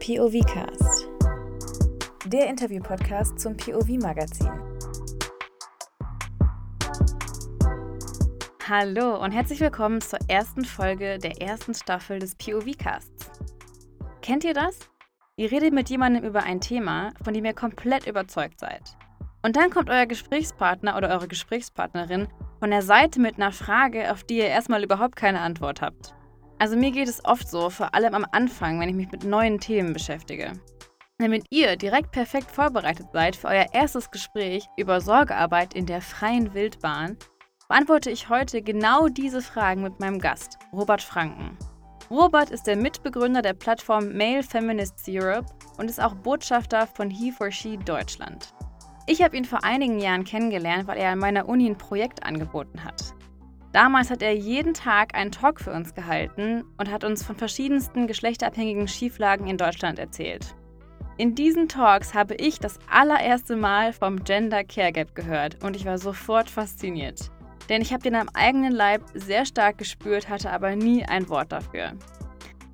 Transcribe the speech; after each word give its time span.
POV-Cast, 0.00 1.08
der 2.26 2.46
Interview-Podcast 2.48 3.38
zum 3.40 3.56
POV-Magazin. 3.56 4.48
Hallo 8.68 9.22
und 9.22 9.32
herzlich 9.32 9.60
willkommen 9.60 10.00
zur 10.00 10.20
ersten 10.28 10.64
Folge 10.64 11.18
der 11.18 11.42
ersten 11.42 11.74
Staffel 11.74 12.20
des 12.20 12.36
POV-Casts. 12.36 13.30
Kennt 14.22 14.44
ihr 14.44 14.54
das? 14.54 14.78
Ihr 15.36 15.50
redet 15.50 15.74
mit 15.74 15.90
jemandem 15.90 16.24
über 16.24 16.44
ein 16.44 16.60
Thema, 16.60 17.12
von 17.22 17.34
dem 17.34 17.44
ihr 17.44 17.54
komplett 17.54 18.06
überzeugt 18.06 18.60
seid. 18.60 18.96
Und 19.42 19.56
dann 19.56 19.70
kommt 19.70 19.90
euer 19.90 20.06
Gesprächspartner 20.06 20.96
oder 20.96 21.10
eure 21.10 21.28
Gesprächspartnerin 21.28 22.28
von 22.60 22.70
der 22.70 22.82
Seite 22.82 23.20
mit 23.20 23.36
einer 23.36 23.52
Frage, 23.52 24.12
auf 24.12 24.22
die 24.22 24.38
ihr 24.38 24.46
erstmal 24.46 24.84
überhaupt 24.84 25.16
keine 25.16 25.40
Antwort 25.40 25.82
habt. 25.82 26.14
Also 26.58 26.76
mir 26.76 26.90
geht 26.90 27.08
es 27.08 27.24
oft 27.24 27.48
so, 27.48 27.70
vor 27.70 27.94
allem 27.94 28.14
am 28.14 28.26
Anfang, 28.32 28.80
wenn 28.80 28.88
ich 28.88 28.94
mich 28.94 29.10
mit 29.12 29.24
neuen 29.24 29.60
Themen 29.60 29.92
beschäftige. 29.92 30.52
Damit 31.18 31.46
ihr 31.50 31.76
direkt 31.76 32.12
perfekt 32.12 32.50
vorbereitet 32.50 33.06
seid 33.12 33.36
für 33.36 33.48
euer 33.48 33.66
erstes 33.72 34.10
Gespräch 34.10 34.66
über 34.76 35.00
Sorgearbeit 35.00 35.74
in 35.74 35.86
der 35.86 36.00
freien 36.00 36.54
Wildbahn, 36.54 37.16
beantworte 37.68 38.10
ich 38.10 38.28
heute 38.28 38.62
genau 38.62 39.08
diese 39.08 39.42
Fragen 39.42 39.82
mit 39.82 40.00
meinem 40.00 40.18
Gast, 40.18 40.58
Robert 40.72 41.02
Franken. 41.02 41.56
Robert 42.10 42.50
ist 42.50 42.66
der 42.66 42.76
Mitbegründer 42.76 43.42
der 43.42 43.52
Plattform 43.52 44.16
Male 44.16 44.42
Feminists 44.42 45.04
Europe 45.08 45.46
und 45.76 45.90
ist 45.90 46.00
auch 46.00 46.14
Botschafter 46.14 46.86
von 46.86 47.10
He 47.10 47.30
for 47.30 47.50
She 47.50 47.76
Deutschland. 47.76 48.54
Ich 49.06 49.22
habe 49.22 49.36
ihn 49.36 49.44
vor 49.44 49.62
einigen 49.62 49.98
Jahren 49.98 50.24
kennengelernt, 50.24 50.86
weil 50.86 50.98
er 50.98 51.12
an 51.12 51.18
meiner 51.18 51.48
Uni 51.48 51.68
ein 51.68 51.78
Projekt 51.78 52.24
angeboten 52.24 52.84
hat. 52.84 53.14
Damals 53.72 54.10
hat 54.10 54.22
er 54.22 54.34
jeden 54.34 54.72
Tag 54.72 55.14
einen 55.14 55.30
Talk 55.30 55.60
für 55.60 55.72
uns 55.72 55.94
gehalten 55.94 56.64
und 56.78 56.90
hat 56.90 57.04
uns 57.04 57.22
von 57.22 57.36
verschiedensten 57.36 58.06
geschlechterabhängigen 58.06 58.88
Schieflagen 58.88 59.46
in 59.46 59.58
Deutschland 59.58 59.98
erzählt. 59.98 60.54
In 61.18 61.34
diesen 61.34 61.68
Talks 61.68 62.14
habe 62.14 62.34
ich 62.36 62.60
das 62.60 62.78
allererste 62.90 63.56
Mal 63.56 63.92
vom 63.92 64.22
Gender 64.24 64.64
Care 64.64 64.92
Gap 64.92 65.14
gehört 65.14 65.62
und 65.64 65.76
ich 65.76 65.84
war 65.84 65.98
sofort 65.98 66.48
fasziniert. 66.48 67.30
Denn 67.68 67.82
ich 67.82 67.92
habe 67.92 68.02
den 68.02 68.14
am 68.14 68.30
eigenen 68.32 68.72
Leib 68.72 69.02
sehr 69.14 69.44
stark 69.44 69.78
gespürt, 69.78 70.28
hatte 70.28 70.50
aber 70.50 70.74
nie 70.74 71.04
ein 71.04 71.28
Wort 71.28 71.52
dafür. 71.52 71.92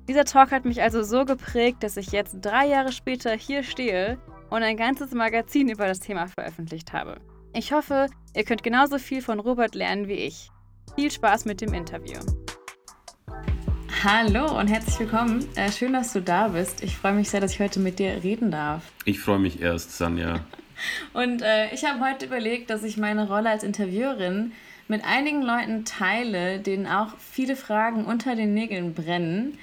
Dieser 0.07 0.23
Talk 0.23 0.51
hat 0.51 0.63
mich 0.63 0.81
also 0.81 1.03
so 1.03 1.25
geprägt, 1.25 1.81
dass 1.81 1.97
ich 1.97 2.11
jetzt 2.11 2.37
drei 2.39 2.67
Jahre 2.67 2.91
später 2.91 3.31
hier 3.33 3.63
stehe 3.63 4.19
und 4.49 4.63
ein 4.63 4.77
ganzes 4.77 5.11
Magazin 5.11 5.67
über 5.67 5.87
das 5.87 5.99
Thema 5.99 6.27
veröffentlicht 6.27 6.93
habe. 6.93 7.17
Ich 7.53 7.73
hoffe, 7.73 8.07
ihr 8.35 8.43
könnt 8.43 8.63
genauso 8.63 8.99
viel 8.99 9.21
von 9.21 9.39
Robert 9.39 9.75
lernen 9.75 10.07
wie 10.07 10.13
ich. 10.13 10.51
Viel 10.93 11.09
Spaß 11.09 11.45
mit 11.45 11.61
dem 11.61 11.73
Interview. 11.73 12.19
Hallo 14.03 14.59
und 14.59 14.67
herzlich 14.67 14.99
willkommen. 14.99 15.47
Äh, 15.55 15.71
schön, 15.71 15.93
dass 15.93 16.13
du 16.13 16.21
da 16.21 16.49
bist. 16.49 16.83
Ich 16.83 16.95
freue 16.95 17.13
mich 17.13 17.29
sehr, 17.29 17.41
dass 17.41 17.53
ich 17.53 17.59
heute 17.59 17.79
mit 17.79 17.97
dir 17.97 18.23
reden 18.23 18.51
darf. 18.51 18.83
Ich 19.05 19.19
freue 19.19 19.39
mich 19.39 19.61
erst, 19.61 19.97
Sanja. 19.97 20.45
und 21.13 21.41
äh, 21.41 21.73
ich 21.73 21.83
habe 21.85 21.99
heute 22.07 22.27
überlegt, 22.27 22.69
dass 22.69 22.83
ich 22.83 22.97
meine 22.97 23.27
Rolle 23.27 23.49
als 23.49 23.63
Interviewerin 23.63 24.51
mit 24.87 25.03
einigen 25.03 25.41
Leuten 25.41 25.85
teile, 25.85 26.59
denen 26.59 26.85
auch 26.85 27.17
viele 27.17 27.55
Fragen 27.55 28.05
unter 28.05 28.35
den 28.35 28.53
Nägeln 28.53 28.93
brennen. 28.93 29.57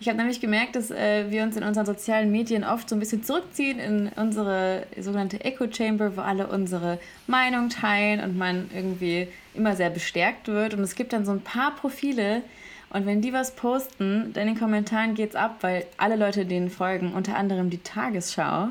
Ich 0.00 0.08
habe 0.08 0.18
nämlich 0.18 0.40
gemerkt, 0.40 0.76
dass 0.76 0.92
äh, 0.92 1.30
wir 1.30 1.42
uns 1.42 1.56
in 1.56 1.64
unseren 1.64 1.84
sozialen 1.84 2.30
Medien 2.30 2.62
oft 2.62 2.88
so 2.88 2.94
ein 2.94 3.00
bisschen 3.00 3.24
zurückziehen 3.24 3.80
in 3.80 4.10
unsere 4.14 4.86
sogenannte 4.96 5.44
Echo 5.44 5.66
Chamber, 5.70 6.16
wo 6.16 6.20
alle 6.20 6.46
unsere 6.46 6.98
Meinung 7.26 7.68
teilen 7.68 8.20
und 8.20 8.38
man 8.38 8.70
irgendwie 8.72 9.26
immer 9.54 9.74
sehr 9.74 9.90
bestärkt 9.90 10.46
wird. 10.46 10.74
Und 10.74 10.80
es 10.80 10.94
gibt 10.94 11.12
dann 11.12 11.24
so 11.24 11.32
ein 11.32 11.40
paar 11.40 11.74
Profile, 11.74 12.42
und 12.90 13.04
wenn 13.04 13.20
die 13.20 13.32
was 13.32 13.54
posten, 13.54 14.32
dann 14.32 14.48
in 14.48 14.54
den 14.54 14.58
Kommentaren 14.58 15.14
geht's 15.14 15.34
ab, 15.34 15.58
weil 15.60 15.84
alle 15.98 16.16
Leute 16.16 16.46
denen 16.46 16.70
folgen, 16.70 17.12
unter 17.12 17.36
anderem 17.36 17.68
die 17.68 17.82
Tagesschau. 17.82 18.68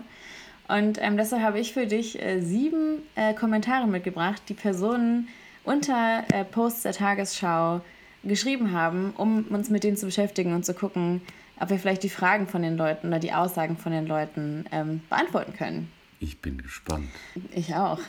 Und 0.67 0.97
ähm, 1.01 1.17
deshalb 1.17 1.43
habe 1.43 1.59
ich 1.59 1.73
für 1.73 1.85
dich 1.85 2.21
äh, 2.21 2.41
sieben 2.41 3.03
äh, 3.15 3.33
Kommentare 3.33 3.87
mitgebracht, 3.87 4.41
die 4.49 4.53
Personen 4.53 5.27
unter 5.63 6.23
äh, 6.33 6.43
Posts 6.43 6.83
der 6.83 6.93
Tagesschau 6.93 7.81
geschrieben 8.23 8.71
haben, 8.71 9.11
um 9.11 9.45
uns 9.45 9.69
mit 9.69 9.83
denen 9.83 9.97
zu 9.97 10.05
beschäftigen 10.05 10.53
und 10.53 10.65
zu 10.65 10.73
gucken, 10.73 11.21
ob 11.59 11.69
wir 11.69 11.79
vielleicht 11.79 12.03
die 12.03 12.09
Fragen 12.09 12.47
von 12.47 12.61
den 12.61 12.77
Leuten 12.77 13.07
oder 13.07 13.19
die 13.19 13.33
Aussagen 13.33 13.77
von 13.77 13.91
den 13.91 14.07
Leuten 14.07 14.65
ähm, 14.71 15.01
beantworten 15.09 15.53
können. 15.53 15.91
Ich 16.19 16.41
bin 16.41 16.57
gespannt. 16.57 17.09
Ich 17.53 17.75
auch. 17.75 17.99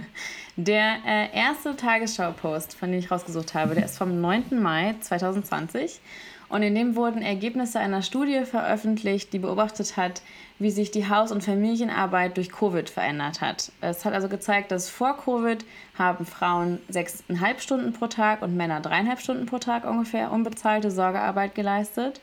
Der 0.56 0.96
äh, 1.06 1.36
erste 1.36 1.76
Tagesschau-Post, 1.76 2.74
von 2.74 2.90
dem 2.90 2.98
ich 2.98 3.10
rausgesucht 3.10 3.54
habe, 3.54 3.74
der 3.74 3.86
ist 3.86 3.98
vom 3.98 4.20
9. 4.20 4.60
Mai 4.60 4.94
2020. 5.00 6.00
Und 6.48 6.62
in 6.62 6.74
dem 6.74 6.94
wurden 6.94 7.22
Ergebnisse 7.22 7.80
einer 7.80 8.02
Studie 8.02 8.44
veröffentlicht, 8.44 9.32
die 9.32 9.38
beobachtet 9.38 9.96
hat, 9.96 10.22
wie 10.58 10.70
sich 10.70 10.90
die 10.90 11.08
Haus- 11.08 11.32
und 11.32 11.42
Familienarbeit 11.42 12.36
durch 12.36 12.52
Covid 12.52 12.88
verändert 12.88 13.40
hat. 13.40 13.72
Es 13.80 14.04
hat 14.04 14.14
also 14.14 14.28
gezeigt, 14.28 14.70
dass 14.70 14.88
vor 14.88 15.16
Covid 15.16 15.64
haben 15.98 16.24
Frauen 16.24 16.78
sechseinhalb 16.88 17.60
Stunden 17.60 17.92
pro 17.92 18.06
Tag 18.06 18.42
und 18.42 18.56
Männer 18.56 18.80
dreieinhalb 18.80 19.20
Stunden 19.20 19.46
pro 19.46 19.58
Tag 19.58 19.84
ungefähr 19.84 20.30
unbezahlte 20.30 20.90
Sorgearbeit 20.90 21.54
geleistet. 21.54 22.20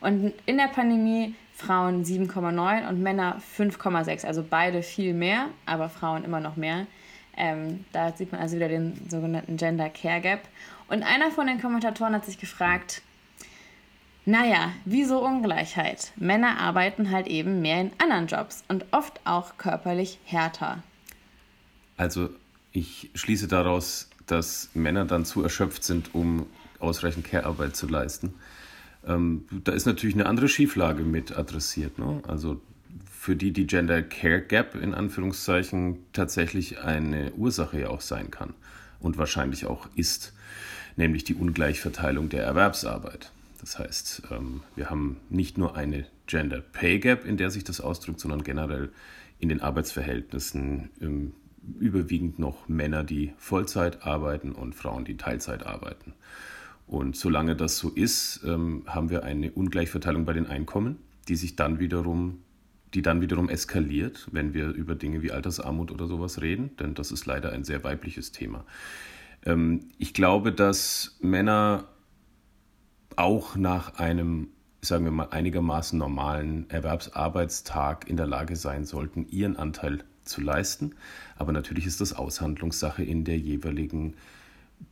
Und 0.00 0.32
in 0.46 0.58
der 0.58 0.68
Pandemie 0.68 1.34
Frauen 1.54 2.04
7,9 2.04 2.88
und 2.88 3.02
Männer 3.02 3.40
5,6. 3.56 4.26
Also 4.26 4.44
beide 4.48 4.82
viel 4.82 5.14
mehr, 5.14 5.46
aber 5.66 5.88
Frauen 5.88 6.24
immer 6.24 6.40
noch 6.40 6.56
mehr. 6.56 6.86
Ähm, 7.36 7.84
da 7.92 8.12
sieht 8.12 8.32
man 8.32 8.40
also 8.40 8.56
wieder 8.56 8.68
den 8.68 9.08
sogenannten 9.08 9.56
Gender 9.56 9.88
Care 9.88 10.20
Gap. 10.20 10.40
Und 10.88 11.02
einer 11.02 11.30
von 11.30 11.46
den 11.46 11.60
Kommentatoren 11.60 12.14
hat 12.14 12.24
sich 12.24 12.38
gefragt, 12.38 13.02
naja, 14.26 14.72
wieso 14.84 15.24
Ungleichheit? 15.24 16.12
Männer 16.16 16.58
arbeiten 16.58 17.10
halt 17.10 17.26
eben 17.26 17.60
mehr 17.60 17.80
in 17.80 17.90
anderen 17.98 18.26
Jobs 18.26 18.64
und 18.68 18.86
oft 18.90 19.20
auch 19.24 19.58
körperlich 19.58 20.18
härter. 20.24 20.82
Also 21.96 22.30
ich 22.72 23.10
schließe 23.14 23.48
daraus, 23.48 24.08
dass 24.26 24.70
Männer 24.74 25.04
dann 25.04 25.24
zu 25.24 25.42
erschöpft 25.42 25.84
sind, 25.84 26.14
um 26.14 26.46
ausreichend 26.78 27.26
Care-Arbeit 27.26 27.76
zu 27.76 27.86
leisten. 27.86 28.34
Ähm, 29.06 29.44
da 29.64 29.72
ist 29.72 29.86
natürlich 29.86 30.14
eine 30.14 30.26
andere 30.26 30.48
Schieflage 30.48 31.02
mit 31.02 31.36
adressiert. 31.36 31.98
Ne? 31.98 32.22
Also 32.26 32.60
für 33.10 33.36
die 33.36 33.52
die 33.52 33.66
Gender 33.66 34.02
Care 34.02 34.40
Gap 34.40 34.74
in 34.74 34.94
Anführungszeichen 34.94 35.98
tatsächlich 36.12 36.80
eine 36.80 37.32
Ursache 37.32 37.80
ja 37.80 37.88
auch 37.88 38.00
sein 38.00 38.30
kann 38.30 38.54
und 39.00 39.18
wahrscheinlich 39.18 39.66
auch 39.66 39.88
ist, 39.94 40.32
nämlich 40.96 41.24
die 41.24 41.34
Ungleichverteilung 41.34 42.28
der 42.28 42.44
Erwerbsarbeit. 42.44 43.30
Das 43.64 43.78
heißt, 43.78 44.22
ähm, 44.30 44.60
wir 44.76 44.90
haben 44.90 45.16
nicht 45.30 45.56
nur 45.56 45.74
eine 45.74 46.04
Gender 46.26 46.60
Pay 46.60 46.98
Gap, 46.98 47.24
in 47.24 47.38
der 47.38 47.50
sich 47.50 47.64
das 47.64 47.80
ausdrückt, 47.80 48.20
sondern 48.20 48.44
generell 48.44 48.92
in 49.38 49.48
den 49.48 49.62
Arbeitsverhältnissen 49.62 50.90
ähm, 51.00 51.32
überwiegend 51.80 52.38
noch 52.38 52.68
Männer, 52.68 53.04
die 53.04 53.32
Vollzeit 53.38 54.06
arbeiten 54.06 54.52
und 54.52 54.74
Frauen, 54.74 55.06
die 55.06 55.16
Teilzeit 55.16 55.64
arbeiten. 55.64 56.12
Und 56.86 57.16
solange 57.16 57.56
das 57.56 57.78
so 57.78 57.88
ist, 57.88 58.42
ähm, 58.44 58.82
haben 58.86 59.08
wir 59.08 59.24
eine 59.24 59.50
Ungleichverteilung 59.50 60.26
bei 60.26 60.34
den 60.34 60.46
Einkommen, 60.46 60.98
die 61.28 61.36
sich 61.36 61.56
dann 61.56 61.78
wiederum, 61.78 62.42
die 62.92 63.00
dann 63.00 63.22
wiederum 63.22 63.48
eskaliert, 63.48 64.28
wenn 64.30 64.52
wir 64.52 64.72
über 64.72 64.94
Dinge 64.94 65.22
wie 65.22 65.32
Altersarmut 65.32 65.90
oder 65.90 66.06
sowas 66.06 66.42
reden, 66.42 66.76
denn 66.76 66.92
das 66.92 67.10
ist 67.10 67.24
leider 67.24 67.50
ein 67.52 67.64
sehr 67.64 67.82
weibliches 67.82 68.30
Thema. 68.30 68.66
Ich 69.98 70.14
glaube, 70.14 70.52
dass 70.52 71.18
Männer 71.20 71.84
auch 73.16 73.56
nach 73.56 73.98
einem, 73.98 74.48
sagen 74.80 75.04
wir 75.04 75.12
mal, 75.12 75.28
einigermaßen 75.30 75.98
normalen 75.98 76.68
Erwerbsarbeitstag 76.70 78.08
in 78.08 78.16
der 78.16 78.26
Lage 78.26 78.56
sein 78.56 78.84
sollten, 78.84 79.26
ihren 79.28 79.56
Anteil 79.56 80.04
zu 80.24 80.40
leisten. 80.40 80.94
Aber 81.36 81.52
natürlich 81.52 81.86
ist 81.86 82.00
das 82.00 82.12
Aushandlungssache 82.12 83.02
in 83.02 83.24
der 83.24 83.38
jeweiligen 83.38 84.14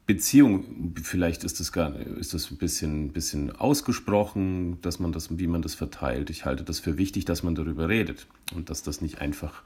Beziehung. 0.06 0.94
Vielleicht 1.02 1.44
ist 1.44 1.60
das, 1.60 1.72
gar, 1.72 1.94
ist 1.96 2.34
das 2.34 2.50
ein 2.50 2.56
bisschen, 2.56 3.12
bisschen 3.12 3.54
ausgesprochen, 3.54 4.80
dass 4.80 4.98
man 4.98 5.12
das, 5.12 5.38
wie 5.38 5.46
man 5.46 5.62
das 5.62 5.74
verteilt. 5.74 6.30
Ich 6.30 6.44
halte 6.44 6.64
das 6.64 6.80
für 6.80 6.98
wichtig, 6.98 7.24
dass 7.24 7.42
man 7.42 7.54
darüber 7.54 7.88
redet 7.88 8.26
und 8.54 8.70
dass 8.70 8.82
das 8.82 9.00
nicht 9.00 9.20
einfach 9.20 9.62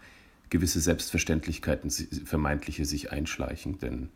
gewisse 0.50 0.80
Selbstverständlichkeiten 0.80 1.90
vermeintliche 1.90 2.84
sich 2.84 3.10
einschleichen, 3.10 3.78
denn 3.78 4.10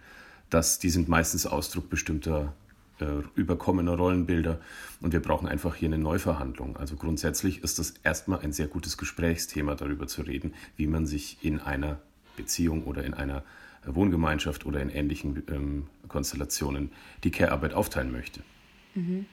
das, 0.48 0.78
die 0.78 0.90
sind 0.90 1.08
meistens 1.08 1.46
Ausdruck 1.46 1.90
bestimmter 1.90 2.54
äh, 3.00 3.22
überkommener 3.34 3.96
Rollenbilder 3.96 4.60
und 5.00 5.12
wir 5.12 5.20
brauchen 5.20 5.48
einfach 5.48 5.74
hier 5.74 5.88
eine 5.88 5.98
Neuverhandlung. 5.98 6.76
Also 6.76 6.96
grundsätzlich 6.96 7.62
ist 7.62 7.78
das 7.78 7.94
erstmal 8.02 8.40
ein 8.40 8.52
sehr 8.52 8.66
gutes 8.66 8.98
Gesprächsthema, 8.98 9.74
darüber 9.74 10.06
zu 10.06 10.22
reden, 10.22 10.54
wie 10.76 10.86
man 10.86 11.06
sich 11.06 11.38
in 11.42 11.60
einer 11.60 12.00
Beziehung 12.36 12.84
oder 12.84 13.04
in 13.04 13.14
einer 13.14 13.42
Wohngemeinschaft 13.84 14.66
oder 14.66 14.80
in 14.80 14.90
ähnlichen 14.90 15.42
ähm, 15.48 15.86
Konstellationen 16.08 16.90
die 17.24 17.30
Care-Arbeit 17.30 17.74
aufteilen 17.74 18.12
möchte. 18.12 18.40
Mhm. 18.94 19.26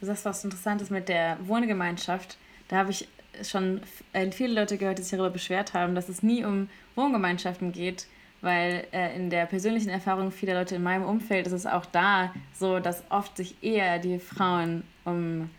Du 0.00 0.06
sagst 0.06 0.24
was 0.24 0.44
Interessantes 0.44 0.90
mit 0.90 1.08
der 1.08 1.38
Wohngemeinschaft. 1.46 2.38
Da 2.68 2.76
habe 2.76 2.90
ich 2.90 3.08
schon 3.42 3.80
äh, 4.12 4.30
viele 4.30 4.54
Leute 4.54 4.78
gehört, 4.78 4.98
die 4.98 5.02
sich 5.02 5.10
darüber 5.10 5.30
beschwert 5.30 5.74
haben, 5.74 5.94
dass 5.94 6.08
es 6.08 6.22
nie 6.22 6.44
um 6.44 6.68
Wohngemeinschaften 6.94 7.72
geht, 7.72 8.06
weil 8.40 8.86
äh, 8.92 9.14
in 9.16 9.30
der 9.30 9.46
persönlichen 9.46 9.90
Erfahrung 9.90 10.30
vieler 10.30 10.54
Leute 10.54 10.76
in 10.76 10.82
meinem 10.82 11.04
Umfeld 11.04 11.46
ist 11.46 11.52
es 11.52 11.66
auch 11.66 11.86
da 11.86 12.32
so, 12.54 12.80
dass 12.80 13.02
oft 13.10 13.36
sich 13.36 13.62
eher 13.62 13.98
die 13.98 14.18
Frauen 14.18 14.84
um 15.04 15.50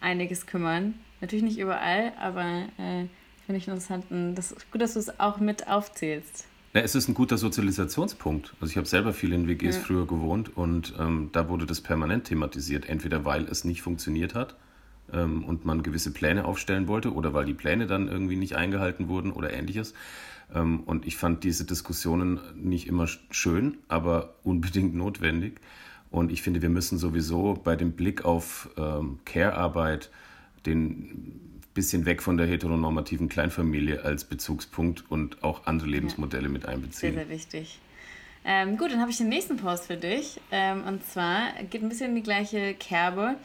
einiges 0.00 0.46
kümmern. 0.46 0.94
Natürlich 1.20 1.44
nicht 1.44 1.58
überall, 1.58 2.12
aber 2.20 2.64
äh, 2.78 3.06
finde 3.46 3.58
ich 3.58 3.68
interessant. 3.68 4.06
Das 4.36 4.52
ist 4.52 4.70
gut, 4.70 4.80
dass 4.80 4.94
du 4.94 5.00
es 5.00 5.20
auch 5.20 5.38
mit 5.38 5.68
aufzählst. 5.68 6.46
Ja, 6.74 6.80
es 6.80 6.96
ist 6.96 7.08
ein 7.08 7.14
guter 7.14 7.38
Sozialisationspunkt. 7.38 8.54
Also 8.60 8.72
ich 8.72 8.76
habe 8.76 8.88
selber 8.88 9.12
viel 9.12 9.32
in 9.32 9.46
WGs 9.46 9.76
ja. 9.76 9.82
früher 9.82 10.06
gewohnt 10.06 10.56
und 10.56 10.92
ähm, 10.98 11.30
da 11.32 11.48
wurde 11.48 11.66
das 11.66 11.80
permanent 11.80 12.24
thematisiert. 12.24 12.88
Entweder 12.88 13.24
weil 13.24 13.44
es 13.44 13.64
nicht 13.64 13.80
funktioniert 13.80 14.34
hat 14.34 14.56
ähm, 15.14 15.44
und 15.44 15.64
man 15.64 15.82
gewisse 15.82 16.12
Pläne 16.12 16.44
aufstellen 16.44 16.88
wollte 16.88 17.12
oder 17.12 17.32
weil 17.32 17.44
die 17.44 17.54
Pläne 17.54 17.86
dann 17.86 18.08
irgendwie 18.08 18.36
nicht 18.36 18.56
eingehalten 18.56 19.08
wurden 19.08 19.32
oder 19.32 19.52
ähnliches. 19.52 19.94
Ähm, 20.54 20.80
und 20.80 21.06
ich 21.06 21.16
fand 21.16 21.44
diese 21.44 21.64
Diskussionen 21.64 22.40
nicht 22.54 22.86
immer 22.86 23.06
schön, 23.30 23.78
aber 23.88 24.34
unbedingt 24.42 24.94
notwendig. 24.94 25.60
Und 26.10 26.30
ich 26.30 26.42
finde, 26.42 26.62
wir 26.62 26.68
müssen 26.68 26.98
sowieso 26.98 27.54
bei 27.54 27.76
dem 27.76 27.92
Blick 27.92 28.24
auf 28.24 28.70
ähm, 28.76 29.18
Care-Arbeit 29.24 30.10
den 30.66 31.40
bisschen 31.74 32.06
weg 32.06 32.22
von 32.22 32.36
der 32.36 32.46
heteronormativen 32.46 33.28
Kleinfamilie 33.28 34.04
als 34.04 34.24
Bezugspunkt 34.24 35.04
und 35.10 35.42
auch 35.42 35.66
andere 35.66 35.88
Lebensmodelle 35.88 36.44
ja. 36.44 36.48
mit 36.48 36.66
einbeziehen. 36.66 37.14
Sehr, 37.14 37.24
sehr 37.24 37.28
wichtig. 37.28 37.80
Ähm, 38.44 38.76
gut, 38.76 38.92
dann 38.92 39.00
habe 39.00 39.10
ich 39.10 39.16
den 39.16 39.28
nächsten 39.28 39.56
Post 39.56 39.86
für 39.86 39.96
dich. 39.96 40.40
Ähm, 40.52 40.84
und 40.84 41.04
zwar 41.04 41.52
geht 41.70 41.82
ein 41.82 41.88
bisschen 41.88 42.10
in 42.10 42.16
die 42.16 42.22
gleiche 42.22 42.74
Kerbe. 42.74 43.36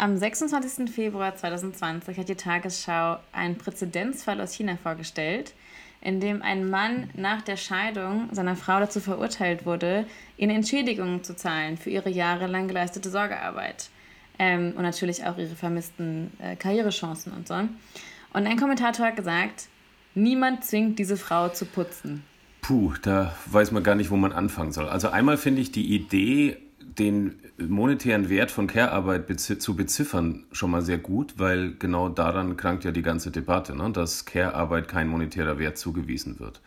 Am 0.00 0.16
26. 0.16 0.88
Februar 0.94 1.34
2020 1.34 2.16
hat 2.18 2.28
die 2.28 2.36
Tagesschau 2.36 3.16
einen 3.32 3.58
Präzedenzfall 3.58 4.40
aus 4.40 4.52
China 4.52 4.76
vorgestellt, 4.80 5.54
in 6.00 6.20
dem 6.20 6.40
ein 6.40 6.70
Mann 6.70 7.10
nach 7.14 7.42
der 7.42 7.56
Scheidung 7.56 8.28
seiner 8.30 8.54
Frau 8.54 8.78
dazu 8.78 9.00
verurteilt 9.00 9.66
wurde, 9.66 10.06
ihnen 10.36 10.54
Entschädigungen 10.54 11.24
zu 11.24 11.34
zahlen 11.34 11.76
für 11.76 11.90
ihre 11.90 12.10
jahrelang 12.10 12.68
geleistete 12.68 13.10
Sorgearbeit 13.10 13.90
ähm, 14.38 14.74
und 14.76 14.82
natürlich 14.82 15.24
auch 15.24 15.36
ihre 15.36 15.56
vermissten 15.56 16.30
äh, 16.38 16.54
Karrierechancen 16.54 17.32
und 17.32 17.48
so. 17.48 17.54
Und 17.54 18.46
ein 18.46 18.56
Kommentator 18.56 19.04
hat 19.04 19.16
gesagt, 19.16 19.66
niemand 20.14 20.64
zwingt 20.64 21.00
diese 21.00 21.16
Frau 21.16 21.48
zu 21.48 21.66
putzen. 21.66 22.22
Puh, 22.60 22.92
da 23.02 23.34
weiß 23.46 23.72
man 23.72 23.82
gar 23.82 23.96
nicht, 23.96 24.10
wo 24.10 24.16
man 24.16 24.30
anfangen 24.30 24.70
soll. 24.70 24.88
Also 24.88 25.08
einmal 25.08 25.38
finde 25.38 25.60
ich 25.60 25.72
die 25.72 25.92
Idee, 25.92 26.56
den 26.96 27.36
monetären 27.58 28.28
Wert 28.28 28.50
von 28.50 28.66
Care-Arbeit 28.66 29.40
zu 29.40 29.76
beziffern, 29.76 30.44
schon 30.52 30.70
mal 30.70 30.82
sehr 30.82 30.98
gut, 30.98 31.34
weil 31.38 31.74
genau 31.78 32.08
daran 32.08 32.56
krankt 32.56 32.84
ja 32.84 32.90
die 32.90 33.02
ganze 33.02 33.30
Debatte, 33.30 33.76
ne? 33.76 33.90
dass 33.90 34.24
Care-Arbeit 34.24 34.88
kein 34.88 35.08
monetärer 35.08 35.58
Wert 35.58 35.78
zugewiesen 35.78 36.40
wird. 36.40 36.60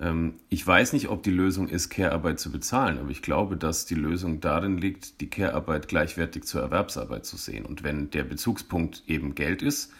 Ähm, 0.00 0.34
ich 0.48 0.66
weiß 0.66 0.92
nicht, 0.92 1.08
ob 1.08 1.22
die 1.22 1.30
Lösung 1.30 1.68
ist, 1.68 1.90
Care-Arbeit 1.90 2.40
zu 2.40 2.52
bezahlen, 2.52 2.98
aber 2.98 3.10
ich 3.10 3.22
glaube, 3.22 3.56
dass 3.56 3.86
die 3.86 3.94
Lösung 3.94 4.40
darin 4.40 4.78
liegt, 4.78 5.20
die 5.20 5.28
Care-Arbeit 5.28 5.88
gleichwertig 5.88 6.44
zur 6.44 6.62
Erwerbsarbeit 6.62 7.26
zu 7.26 7.36
sehen. 7.36 7.64
Und 7.64 7.82
wenn 7.82 8.10
der 8.10 8.24
Bezugspunkt 8.24 9.02
eben 9.06 9.34
Geld 9.34 9.62
ist, 9.62 9.92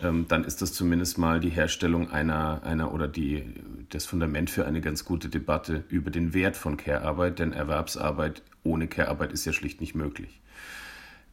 dann 0.00 0.44
ist 0.44 0.60
das 0.60 0.72
zumindest 0.72 1.18
mal 1.18 1.38
die 1.38 1.50
Herstellung 1.50 2.10
einer, 2.10 2.62
einer 2.64 2.92
oder 2.92 3.06
die, 3.06 3.44
das 3.90 4.06
Fundament 4.06 4.50
für 4.50 4.66
eine 4.66 4.80
ganz 4.80 5.04
gute 5.04 5.28
Debatte 5.28 5.84
über 5.88 6.10
den 6.10 6.34
Wert 6.34 6.56
von 6.56 6.76
Care-Arbeit, 6.76 7.38
denn 7.38 7.52
Erwerbsarbeit 7.52 8.42
ohne 8.64 8.88
Care-Arbeit 8.88 9.32
ist 9.32 9.44
ja 9.44 9.52
schlicht 9.52 9.80
nicht 9.80 9.94
möglich. 9.94 10.40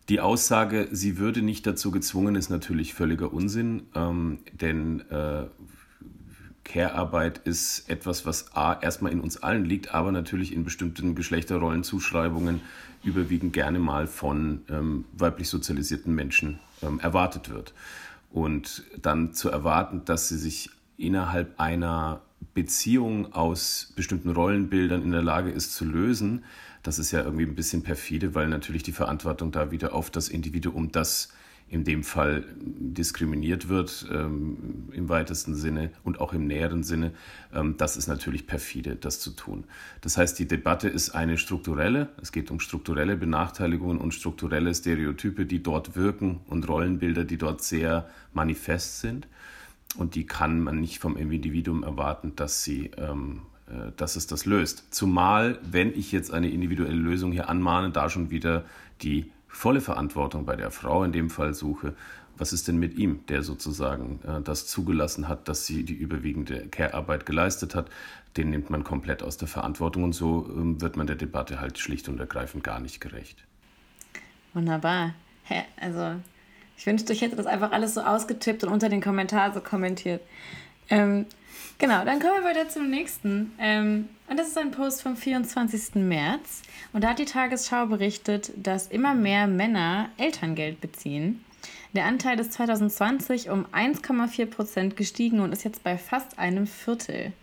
Die 0.09 0.19
Aussage, 0.19 0.89
sie 0.91 1.17
würde 1.17 1.41
nicht 1.41 1.65
dazu 1.65 1.89
gezwungen, 1.89 2.35
ist 2.35 2.49
natürlich 2.49 2.93
völliger 2.93 3.33
Unsinn, 3.33 3.83
ähm, 3.95 4.39
denn 4.53 5.01
äh, 5.09 5.45
Care-Arbeit 6.63 7.39
ist 7.39 7.89
etwas, 7.89 8.25
was 8.25 8.55
A, 8.55 8.73
erstmal 8.79 9.11
in 9.11 9.21
uns 9.21 9.41
allen 9.41 9.65
liegt, 9.65 9.93
aber 9.93 10.11
natürlich 10.11 10.53
in 10.53 10.63
bestimmten 10.63 11.15
Geschlechterrollenzuschreibungen 11.15 12.61
überwiegend 13.03 13.53
gerne 13.53 13.79
mal 13.79 14.07
von 14.07 14.61
ähm, 14.69 15.05
weiblich 15.13 15.49
sozialisierten 15.49 16.13
Menschen 16.13 16.59
ähm, 16.83 16.99
erwartet 16.99 17.49
wird. 17.49 17.73
Und 18.31 18.83
dann 19.01 19.33
zu 19.33 19.49
erwarten, 19.49 20.03
dass 20.05 20.29
sie 20.29 20.37
sich 20.37 20.69
innerhalb 20.97 21.59
einer 21.59 22.21
Beziehung 22.53 23.33
aus 23.33 23.93
bestimmten 23.95 24.29
Rollenbildern 24.29 25.03
in 25.03 25.11
der 25.11 25.21
Lage 25.21 25.51
ist 25.51 25.73
zu 25.73 25.85
lösen, 25.85 26.43
das 26.83 26.97
ist 26.97 27.11
ja 27.11 27.21
irgendwie 27.21 27.45
ein 27.45 27.55
bisschen 27.55 27.83
perfide, 27.83 28.33
weil 28.33 28.47
natürlich 28.47 28.83
die 28.83 28.91
Verantwortung 28.91 29.51
da 29.51 29.71
wieder 29.71 29.93
auf 29.93 30.09
das 30.09 30.29
Individuum, 30.29 30.91
das 30.91 31.29
in 31.71 31.85
dem 31.85 32.03
Fall 32.03 32.43
diskriminiert 32.59 33.69
wird, 33.69 34.05
ähm, 34.11 34.89
im 34.91 35.07
weitesten 35.07 35.55
Sinne 35.55 35.89
und 36.03 36.19
auch 36.19 36.33
im 36.33 36.45
näheren 36.45 36.83
Sinne, 36.83 37.13
ähm, 37.53 37.75
das 37.77 37.95
ist 37.95 38.07
natürlich 38.07 38.45
perfide, 38.45 38.97
das 38.97 39.21
zu 39.21 39.31
tun. 39.31 39.63
Das 40.01 40.17
heißt, 40.17 40.37
die 40.37 40.49
Debatte 40.49 40.89
ist 40.89 41.11
eine 41.11 41.37
strukturelle, 41.37 42.09
es 42.21 42.33
geht 42.33 42.51
um 42.51 42.59
strukturelle 42.59 43.15
Benachteiligungen 43.15 43.99
und 43.99 44.13
strukturelle 44.13 44.75
Stereotype, 44.75 45.45
die 45.45 45.63
dort 45.63 45.95
wirken 45.95 46.41
und 46.47 46.67
Rollenbilder, 46.67 47.23
die 47.23 47.37
dort 47.37 47.63
sehr 47.63 48.09
manifest 48.33 48.99
sind. 48.99 49.29
Und 49.95 50.15
die 50.15 50.25
kann 50.25 50.61
man 50.61 50.81
nicht 50.81 50.99
vom 50.99 51.15
Individuum 51.15 51.83
erwarten, 51.83 52.33
dass 52.35 52.65
sie 52.65 52.91
ähm, 52.97 53.43
äh, 53.67 53.91
dass 53.95 54.17
es 54.17 54.27
das 54.27 54.45
löst. 54.45 54.93
Zumal, 54.93 55.57
wenn 55.63 55.93
ich 55.93 56.11
jetzt 56.11 56.33
eine 56.33 56.49
individuelle 56.49 56.95
Lösung 56.95 57.31
hier 57.31 57.47
anmahne, 57.49 57.91
da 57.91 58.09
schon 58.09 58.29
wieder 58.29 58.65
die 59.01 59.31
volle 59.51 59.81
Verantwortung 59.81 60.45
bei 60.45 60.55
der 60.55 60.71
Frau 60.71 61.03
in 61.03 61.11
dem 61.11 61.29
Fall 61.29 61.53
suche. 61.53 61.93
Was 62.37 62.53
ist 62.53 62.67
denn 62.67 62.77
mit 62.77 62.97
ihm, 62.97 63.25
der 63.27 63.43
sozusagen 63.43 64.19
äh, 64.25 64.41
das 64.41 64.65
zugelassen 64.65 65.27
hat, 65.27 65.47
dass 65.47 65.65
sie 65.65 65.83
die 65.83 65.93
überwiegende 65.93 66.67
Care-Arbeit 66.67 67.25
geleistet 67.25 67.75
hat? 67.75 67.89
Den 68.37 68.49
nimmt 68.49 68.69
man 68.69 68.83
komplett 68.83 69.21
aus 69.21 69.37
der 69.37 69.47
Verantwortung 69.47 70.03
und 70.03 70.13
so 70.13 70.47
ähm, 70.49 70.81
wird 70.81 70.95
man 70.95 71.05
der 71.05 71.17
Debatte 71.17 71.59
halt 71.59 71.77
schlicht 71.77 72.07
und 72.09 72.19
ergreifend 72.19 72.63
gar 72.63 72.79
nicht 72.79 73.01
gerecht. 73.01 73.43
Wunderbar. 74.53 75.13
Hä, 75.43 75.63
also, 75.79 76.19
ich 76.77 76.85
wünschte, 76.87 77.13
ich 77.13 77.21
hätte 77.21 77.35
das 77.35 77.45
einfach 77.45 77.71
alles 77.71 77.93
so 77.93 78.01
ausgetippt 78.01 78.63
und 78.63 78.71
unter 78.71 78.89
den 78.89 79.01
Kommentaren 79.01 79.53
so 79.53 79.61
kommentiert. 79.61 80.21
Ähm, 80.89 81.25
genau, 81.81 82.05
dann 82.05 82.19
kommen 82.19 82.35
wir 82.35 82.43
weiter 82.43 82.69
zum 82.69 82.89
nächsten. 82.89 83.51
Ähm, 83.59 84.07
und 84.29 84.39
das 84.39 84.47
ist 84.47 84.57
ein 84.57 84.71
Post 84.71 85.01
vom 85.01 85.17
24. 85.17 85.95
März. 85.95 86.61
Und 86.93 87.03
da 87.03 87.09
hat 87.09 87.19
die 87.19 87.25
Tagesschau 87.25 87.87
berichtet, 87.87 88.53
dass 88.55 88.87
immer 88.87 89.13
mehr 89.13 89.47
Männer 89.47 90.09
Elterngeld 90.17 90.79
beziehen. 90.79 91.43
Der 91.93 92.05
Anteil 92.05 92.39
ist 92.39 92.53
2020 92.53 93.49
um 93.49 93.65
1,4 93.73 94.45
Prozent 94.45 94.95
gestiegen 94.95 95.41
und 95.41 95.51
ist 95.51 95.65
jetzt 95.65 95.83
bei 95.83 95.97
fast 95.97 96.39
einem 96.39 96.67
Viertel. 96.67 97.33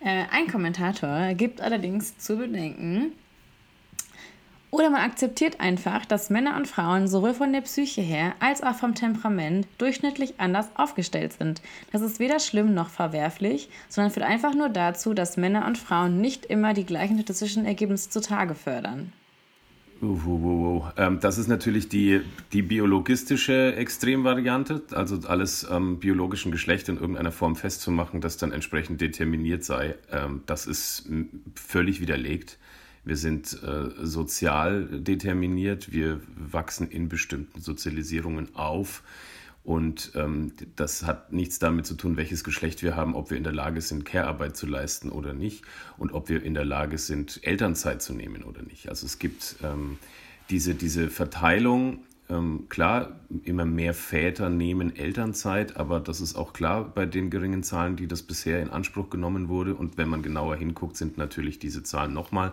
Äh, 0.00 0.24
ein 0.30 0.46
Kommentator 0.46 1.34
gibt 1.34 1.60
allerdings 1.60 2.16
zu 2.18 2.36
bedenken, 2.36 3.12
oder 4.70 4.90
man 4.90 5.02
akzeptiert 5.02 5.60
einfach, 5.60 6.06
dass 6.06 6.30
Männer 6.30 6.56
und 6.56 6.68
Frauen 6.68 7.08
sowohl 7.08 7.34
von 7.34 7.52
der 7.52 7.62
Psyche 7.62 8.00
her 8.00 8.34
als 8.38 8.62
auch 8.62 8.74
vom 8.74 8.94
Temperament 8.94 9.66
durchschnittlich 9.78 10.34
anders 10.38 10.68
aufgestellt 10.76 11.32
sind. 11.32 11.60
Das 11.92 12.02
ist 12.02 12.20
weder 12.20 12.38
schlimm 12.38 12.72
noch 12.72 12.88
verwerflich, 12.88 13.68
sondern 13.88 14.12
führt 14.12 14.26
einfach 14.26 14.54
nur 14.54 14.68
dazu, 14.68 15.12
dass 15.12 15.36
Männer 15.36 15.66
und 15.66 15.76
Frauen 15.76 16.20
nicht 16.20 16.46
immer 16.46 16.72
die 16.72 16.86
gleichen 16.86 17.16
statistischen 17.16 17.66
Ergebnisse 17.66 18.10
zutage 18.10 18.54
fördern. 18.54 19.12
Ähm, 20.96 21.20
das 21.20 21.36
ist 21.36 21.48
natürlich 21.48 21.88
die, 21.88 22.22
die 22.52 22.62
biologistische 22.62 23.74
Extremvariante, 23.74 24.82
also 24.92 25.18
alles 25.28 25.66
ähm, 25.70 25.98
biologischen 25.98 26.52
Geschlecht 26.52 26.88
in 26.88 26.96
irgendeiner 26.96 27.32
Form 27.32 27.54
festzumachen, 27.54 28.22
das 28.22 28.38
dann 28.38 28.52
entsprechend 28.52 29.00
determiniert 29.00 29.62
sei. 29.62 29.96
Ähm, 30.10 30.42
das 30.46 30.66
ist 30.66 31.06
völlig 31.54 32.00
widerlegt. 32.00 32.58
Wir 33.04 33.16
sind 33.16 33.62
äh, 33.62 33.90
sozial 34.04 34.84
determiniert, 35.00 35.92
wir 35.92 36.20
wachsen 36.36 36.90
in 36.90 37.08
bestimmten 37.08 37.60
Sozialisierungen 37.60 38.54
auf. 38.54 39.02
Und 39.62 40.12
ähm, 40.14 40.52
das 40.76 41.04
hat 41.04 41.32
nichts 41.32 41.58
damit 41.58 41.84
zu 41.84 41.94
tun, 41.94 42.16
welches 42.16 42.44
Geschlecht 42.44 42.82
wir 42.82 42.96
haben, 42.96 43.14
ob 43.14 43.30
wir 43.30 43.36
in 43.36 43.44
der 43.44 43.52
Lage 43.52 43.82
sind, 43.82 44.04
Care-Arbeit 44.06 44.56
zu 44.56 44.66
leisten 44.66 45.10
oder 45.10 45.34
nicht 45.34 45.64
und 45.98 46.12
ob 46.12 46.30
wir 46.30 46.42
in 46.42 46.54
der 46.54 46.64
Lage 46.64 46.96
sind, 46.96 47.40
Elternzeit 47.42 48.00
zu 48.00 48.14
nehmen 48.14 48.42
oder 48.42 48.62
nicht. 48.62 48.88
Also 48.88 49.04
es 49.04 49.18
gibt 49.18 49.56
ähm, 49.62 49.98
diese, 50.48 50.74
diese 50.74 51.08
Verteilung 51.08 52.00
ähm, 52.30 52.66
klar, 52.68 53.20
immer 53.44 53.64
mehr 53.64 53.92
Väter 53.92 54.48
nehmen 54.50 54.94
Elternzeit, 54.94 55.76
aber 55.76 56.00
das 56.00 56.20
ist 56.20 56.36
auch 56.36 56.52
klar 56.52 56.84
bei 56.84 57.04
den 57.04 57.28
geringen 57.28 57.62
Zahlen, 57.62 57.96
die 57.96 58.06
das 58.06 58.22
bisher 58.22 58.62
in 58.62 58.70
Anspruch 58.70 59.10
genommen 59.10 59.48
wurde. 59.48 59.74
Und 59.74 59.98
wenn 59.98 60.08
man 60.08 60.22
genauer 60.22 60.56
hinguckt, 60.56 60.96
sind 60.96 61.18
natürlich 61.18 61.58
diese 61.58 61.82
Zahlen 61.82 62.14
nochmal 62.14 62.52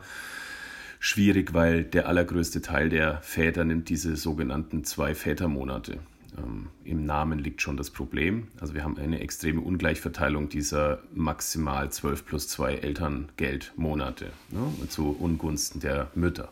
schwierig, 0.99 1.53
weil 1.53 1.83
der 1.83 2.07
allergrößte 2.07 2.61
Teil 2.61 2.89
der 2.89 3.21
Väter 3.21 3.63
nimmt 3.63 3.89
diese 3.89 4.15
sogenannten 4.15 4.83
zwei 4.83 5.13
Vätermonate. 5.13 5.99
Ähm, 6.37 6.69
Im 6.83 7.05
Namen 7.05 7.37
liegt 7.37 7.61
schon 7.61 7.77
das 7.77 7.91
Problem. 7.91 8.47
Also 8.59 8.73
wir 8.73 8.83
haben 8.83 8.97
eine 8.97 9.19
extreme 9.19 9.61
Ungleichverteilung 9.61 10.49
dieser 10.49 11.03
maximal 11.13 11.91
12 11.91 12.25
plus 12.25 12.47
2 12.47 12.75
Elterngeldmonate 12.75 14.31
ne, 14.49 14.89
zu 14.89 15.15
Ungunsten 15.19 15.81
der 15.81 16.09
Mütter. 16.15 16.51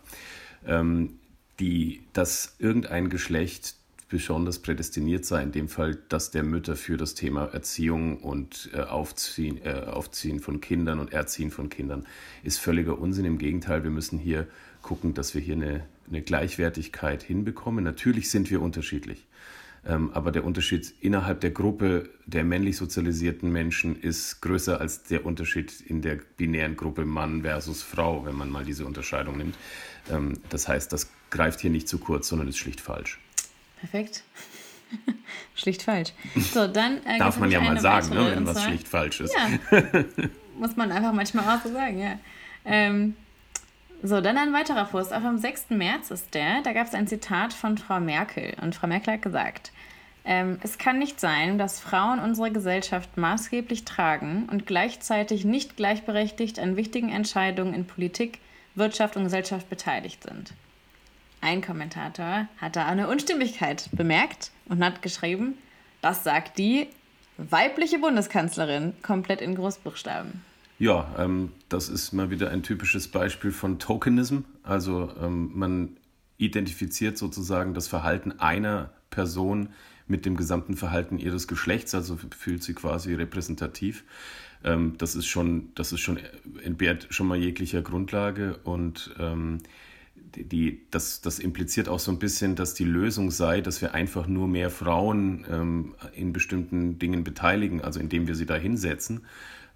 Ähm, 0.68 1.18
die, 1.60 2.04
dass 2.14 2.56
irgendein 2.60 3.10
Geschlecht 3.10 3.76
besonders 4.08 4.60
prädestiniert 4.60 5.26
sei, 5.26 5.42
in 5.42 5.52
dem 5.52 5.68
Fall, 5.68 5.98
dass 6.10 6.32
der 6.32 6.44
Mütter 6.44 6.76
für 6.76 6.96
das 6.96 7.16
Thema 7.16 7.46
Erziehung 7.46 8.18
und 8.18 8.70
äh, 8.74 8.82
Aufziehen, 8.82 9.60
äh, 9.64 9.86
Aufziehen 9.88 10.40
von 10.40 10.62
Kindern 10.62 11.00
und 11.00 11.12
Erziehen 11.12 11.50
von 11.50 11.70
Kindern, 11.70 12.06
ist 12.44 12.60
völliger 12.60 13.00
Unsinn. 13.00 13.26
Im 13.26 13.38
Gegenteil, 13.38 13.84
wir 13.84 13.92
müssen 13.92 14.20
hier 14.20 14.48
gucken, 14.82 15.14
dass 15.16 15.34
wir 15.34 15.42
hier 15.42 15.56
eine, 15.56 15.86
eine 16.08 16.22
Gleichwertigkeit 16.22 17.24
hinbekommen. 17.24 17.84
Natürlich 17.84 18.30
sind 18.30 18.52
wir 18.52 18.62
unterschiedlich. 18.62 19.26
Ähm, 19.88 20.12
aber 20.14 20.32
der 20.32 20.46
Unterschied 20.46 20.94
innerhalb 21.02 21.42
der 21.42 21.52
Gruppe 21.52 22.10
der 22.26 22.44
männlich 22.44 22.78
sozialisierten 22.78 23.52
Menschen 23.52 24.00
ist 24.00 24.42
größer 24.42 24.80
als 24.80 25.04
der 25.04 25.26
Unterschied 25.26 25.82
in 25.82 26.02
der 26.02 26.20
binären 26.38 26.76
Gruppe 26.76 27.06
Mann 27.06 27.44
versus 27.44 27.84
Frau, 27.84 28.26
wenn 28.26 28.36
man 28.36 28.50
mal 28.50 28.66
diese 28.66 28.86
Unterscheidung 28.86 29.38
nimmt. 29.38 29.56
Ähm, 30.12 30.40
das 30.50 30.68
heißt, 30.68 30.92
das 30.92 31.10
greift 31.36 31.60
hier 31.62 31.70
nicht 31.70 31.88
zu 31.88 31.98
kurz, 31.98 32.28
sondern 32.28 32.48
ist 32.48 32.58
schlicht 32.58 32.82
falsch. 32.82 33.20
Perfekt. 33.80 34.24
schlicht 35.56 35.84
falsch. 35.84 36.14
So, 36.36 36.68
dann 36.68 37.06
äh, 37.06 37.18
darf 37.20 37.38
man 37.38 37.52
ja 37.52 37.60
mal 37.62 37.80
sagen, 37.80 38.10
ne, 38.10 38.32
wenn 38.36 38.48
was 38.48 38.64
schlicht 38.64 38.88
falsch 38.88 39.22
ist. 39.22 39.36
Ja. 39.36 39.80
Muss 40.60 40.76
man 40.76 40.92
einfach 40.92 41.14
manchmal 41.14 41.46
auch 41.46 41.62
so 41.62 41.72
sagen, 41.72 42.00
ja. 42.00 42.18
Ähm, 42.64 43.16
so, 44.02 44.22
dann 44.22 44.38
ein 44.38 44.54
weiterer 44.54 44.86
Post. 44.86 45.14
Auch 45.14 45.24
am 45.24 45.38
6. 45.38 45.72
März 45.72 46.12
ist 46.12 46.34
der. 46.34 46.62
Da 46.62 46.74
gab 46.74 46.88
es 46.88 46.94
ein 46.94 47.08
Zitat 47.08 47.54
von 47.54 47.78
Frau 47.78 48.00
Merkel. 48.00 48.56
Und 48.62 48.76
Frau 48.76 48.88
Merkel 48.88 49.14
hat 49.14 49.22
gesagt, 49.22 49.72
ähm, 50.26 50.58
es 50.64 50.78
kann 50.78 51.00
nicht 51.00 51.20
sein, 51.20 51.58
dass 51.58 51.80
Frauen 51.80 52.20
unsere 52.20 52.52
Gesellschaft 52.52 53.18
maßgeblich 53.18 53.86
tragen 53.86 54.48
und 54.52 54.66
gleichzeitig 54.66 55.46
nicht 55.46 55.78
gleichberechtigt 55.78 56.60
an 56.60 56.76
wichtigen 56.78 57.10
Entscheidungen 57.10 57.74
in 57.74 57.86
Politik, 57.86 58.40
Wirtschaft 58.74 59.16
und 59.18 59.24
Gesellschaft 59.24 59.70
beteiligt 59.70 60.24
sind. 60.24 60.54
Ein 61.42 61.62
Kommentator 61.62 62.48
hat 62.58 62.76
da 62.76 62.86
eine 62.86 63.08
Unstimmigkeit 63.08 63.90
bemerkt 63.92 64.52
und 64.66 64.84
hat 64.84 65.02
geschrieben, 65.02 65.56
das 66.02 66.24
sagt 66.24 66.58
die 66.58 66.88
weibliche 67.38 68.00
Bundeskanzlerin 68.00 68.94
komplett 69.02 69.42
in 69.42 69.56
Großbuchstaben. 69.56 70.42
Ja, 70.78 71.14
ähm, 71.18 71.52
das 71.70 71.90
ist 71.90 72.12
mal 72.12 72.30
wieder 72.30 72.50
ein 72.50 72.64
typisches 72.64 73.08
Beispiel 73.08 73.52
von 73.52 73.80
Tokenism. 73.80 74.40
Also 74.64 75.12
ähm, 75.22 75.52
man 75.54 75.98
identifiziert 76.38 77.18
sozusagen 77.18 77.74
das 77.74 77.88
Verhalten 77.88 78.40
einer 78.40 78.90
Person 79.10 79.70
mit 80.08 80.26
dem 80.26 80.36
gesamten 80.36 80.76
Verhalten 80.76 81.18
ihres 81.18 81.48
Geschlechts, 81.48 81.96
also 81.96 82.18
fühlt 82.38 82.64
sie 82.64 82.74
quasi 82.74 83.14
repräsentativ. 83.14 84.04
Ähm, 84.64 84.96
das 84.98 85.16
ist 85.16 85.28
schon, 85.28 85.70
das 85.76 85.94
ist 85.94 86.02
schon 86.02 86.20
entbehrt 86.64 87.08
schon 87.10 87.28
mal 87.28 87.38
jeglicher 87.38 87.82
Grundlage 87.82 88.58
und 88.64 89.16
ähm, 89.20 89.60
die, 90.36 90.86
das, 90.92 91.22
das 91.22 91.40
impliziert 91.40 91.90
auch 91.90 92.00
so 92.00 92.12
ein 92.12 92.20
bisschen, 92.20 92.56
dass 92.56 92.74
die 92.74 92.84
Lösung 92.84 93.32
sei, 93.32 93.62
dass 93.62 93.82
wir 93.82 93.94
einfach 93.94 94.28
nur 94.28 94.48
mehr 94.48 94.70
Frauen 94.70 95.46
ähm, 95.50 95.96
in 96.14 96.34
bestimmten 96.34 97.00
Dingen 97.00 97.24
beteiligen, 97.24 97.82
also 97.82 98.00
indem 98.00 98.28
wir 98.28 98.36
sie 98.36 98.46
da 98.46 98.56
hinsetzen. 98.56 99.22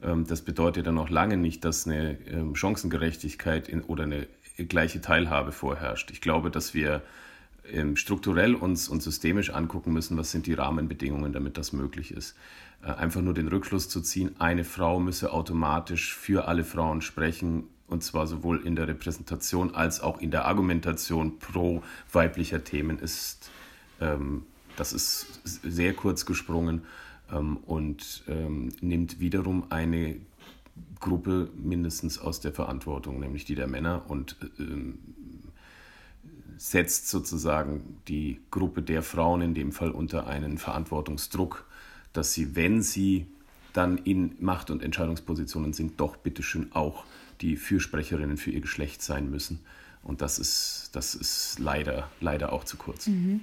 Ähm, 0.02 0.26
das 0.28 0.42
bedeutet 0.42 0.88
dann 0.88 0.96
noch 0.96 1.10
lange 1.10 1.38
nicht, 1.38 1.66
dass 1.66 1.88
eine 1.88 2.18
ähm, 2.28 2.56
Chancengerechtigkeit 2.56 3.70
in, 3.70 3.82
oder 3.82 4.04
eine 4.04 4.28
gleiche 4.58 5.02
Teilhabe 5.02 5.52
vorherrscht. 5.52 6.12
Ich 6.12 6.22
glaube, 6.22 6.52
dass 6.52 6.74
wir 6.74 7.02
ähm, 7.72 7.96
strukturell 7.96 8.56
uns 8.56 8.90
und 8.90 9.02
systemisch 9.02 9.52
angucken 9.52 9.94
müssen, 9.94 10.18
was 10.18 10.32
sind 10.32 10.48
die 10.48 10.54
Rahmenbedingungen, 10.54 11.34
damit 11.34 11.58
das 11.58 11.74
möglich 11.74 12.12
ist. 12.12 12.36
Äh, 12.84 12.92
einfach 12.92 13.22
nur 13.22 13.34
den 13.34 13.48
Rückschluss 13.48 13.90
zu 13.90 14.02
ziehen, 14.02 14.36
eine 14.40 14.64
Frau 14.64 15.00
müsse 15.00 15.34
automatisch 15.34 16.16
für 16.16 16.48
alle 16.48 16.64
Frauen 16.64 17.02
sprechen, 17.02 17.66
und 17.90 18.04
zwar 18.04 18.28
sowohl 18.28 18.66
in 18.66 18.76
der 18.76 18.88
Repräsentation 18.88 19.76
als 19.76 20.02
auch 20.02 20.20
in 20.20 20.32
der 20.32 20.46
Argumentation 20.46 21.40
pro 21.40 21.84
weiblicher 22.12 22.64
Themen 22.64 23.00
ist, 23.00 23.50
das 24.78 24.94
ist 24.94 25.42
sehr 25.44 25.94
kurz 25.94 26.26
gesprungen 26.26 26.84
ähm, 27.32 27.58
und 27.66 28.24
ähm, 28.28 28.72
nimmt 28.82 29.20
wiederum 29.20 29.66
eine 29.70 30.16
Gruppe 31.00 31.50
mindestens 31.56 32.20
aus 32.20 32.40
der 32.40 32.54
Verantwortung, 32.54 33.20
nämlich 33.20 33.46
die 33.46 33.56
der 33.56 33.68
Männer 33.68 34.04
und 34.08 34.38
ähm, 34.58 35.00
setzt 36.58 37.10
sozusagen 37.10 37.98
die 38.08 38.40
Gruppe 38.52 38.82
der 38.82 39.02
Frauen 39.02 39.42
in 39.42 39.54
dem 39.54 39.72
Fall 39.72 39.92
unter 39.92 40.28
einen 40.28 40.58
Verantwortungsdruck, 40.58 41.66
dass 42.12 42.34
sie, 42.34 42.56
wenn 42.56 42.82
sie 42.82 43.28
dann 43.72 43.98
in 43.98 44.36
Macht- 44.40 44.72
und 44.72 44.84
Entscheidungspositionen 44.84 45.74
sind, 45.74 46.00
doch 46.00 46.18
bitteschön 46.18 46.72
auch 46.74 47.06
die 47.42 47.56
Fürsprecherinnen 47.56 48.38
für 48.38 48.52
ihr 48.52 48.62
Geschlecht 48.62 49.02
sein 49.02 49.30
müssen. 49.30 49.60
Und 50.04 50.22
das 50.22 50.40
ist, 50.40 50.90
das 50.94 51.16
ist 51.16 51.60
leider, 51.60 52.10
leider 52.22 52.54
auch 52.54 52.64
zu 52.64 52.78
kurz. 52.78 53.08
Mhm. 53.08 53.42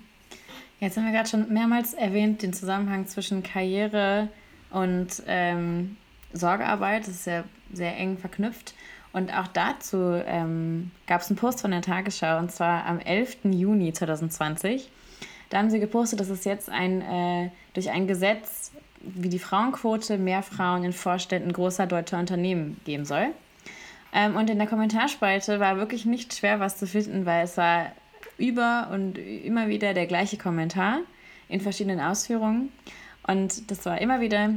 Jetzt 0.80 0.96
haben 0.96 1.04
wir 1.04 1.12
gerade 1.12 1.28
schon 1.28 1.52
mehrmals 1.52 1.94
erwähnt, 1.94 2.42
den 2.42 2.52
Zusammenhang 2.52 3.06
zwischen 3.06 3.42
Karriere 3.42 4.28
und 4.70 5.22
ähm, 5.26 5.96
Sorgearbeit. 6.32 7.02
Das 7.02 7.14
ist 7.14 7.26
ja 7.26 7.44
sehr 7.72 7.96
eng 7.96 8.18
verknüpft. 8.18 8.74
Und 9.12 9.32
auch 9.32 9.46
dazu 9.46 10.20
ähm, 10.26 10.90
gab 11.06 11.22
es 11.22 11.30
einen 11.30 11.38
Post 11.38 11.62
von 11.62 11.70
der 11.70 11.80
Tagesschau, 11.80 12.38
und 12.38 12.52
zwar 12.52 12.84
am 12.84 12.98
11. 12.98 13.38
Juni 13.44 13.92
2020. 13.92 14.90
Da 15.48 15.58
haben 15.58 15.70
sie 15.70 15.80
gepostet, 15.80 16.20
dass 16.20 16.28
es 16.28 16.44
jetzt 16.44 16.68
ein, 16.68 17.00
äh, 17.00 17.50
durch 17.72 17.90
ein 17.90 18.06
Gesetz 18.06 18.72
wie 19.00 19.28
die 19.28 19.38
Frauenquote 19.38 20.18
mehr 20.18 20.42
Frauen 20.42 20.84
in 20.84 20.92
Vorständen 20.92 21.52
großer 21.52 21.86
deutscher 21.86 22.18
Unternehmen 22.18 22.78
geben 22.84 23.04
soll. 23.04 23.28
Ähm, 24.12 24.36
und 24.36 24.50
in 24.50 24.58
der 24.58 24.66
Kommentarspalte 24.66 25.60
war 25.60 25.76
wirklich 25.76 26.04
nicht 26.04 26.34
schwer, 26.34 26.60
was 26.60 26.78
zu 26.78 26.86
finden, 26.86 27.26
weil 27.26 27.44
es 27.44 27.56
war 27.56 27.92
über 28.38 28.88
und 28.92 29.18
immer 29.18 29.68
wieder 29.68 29.94
der 29.94 30.06
gleiche 30.06 30.36
Kommentar 30.36 31.00
in 31.48 31.60
verschiedenen 31.60 32.00
Ausführungen. 32.00 32.70
Und 33.26 33.70
das 33.70 33.84
war 33.86 34.00
immer 34.00 34.20
wieder, 34.20 34.50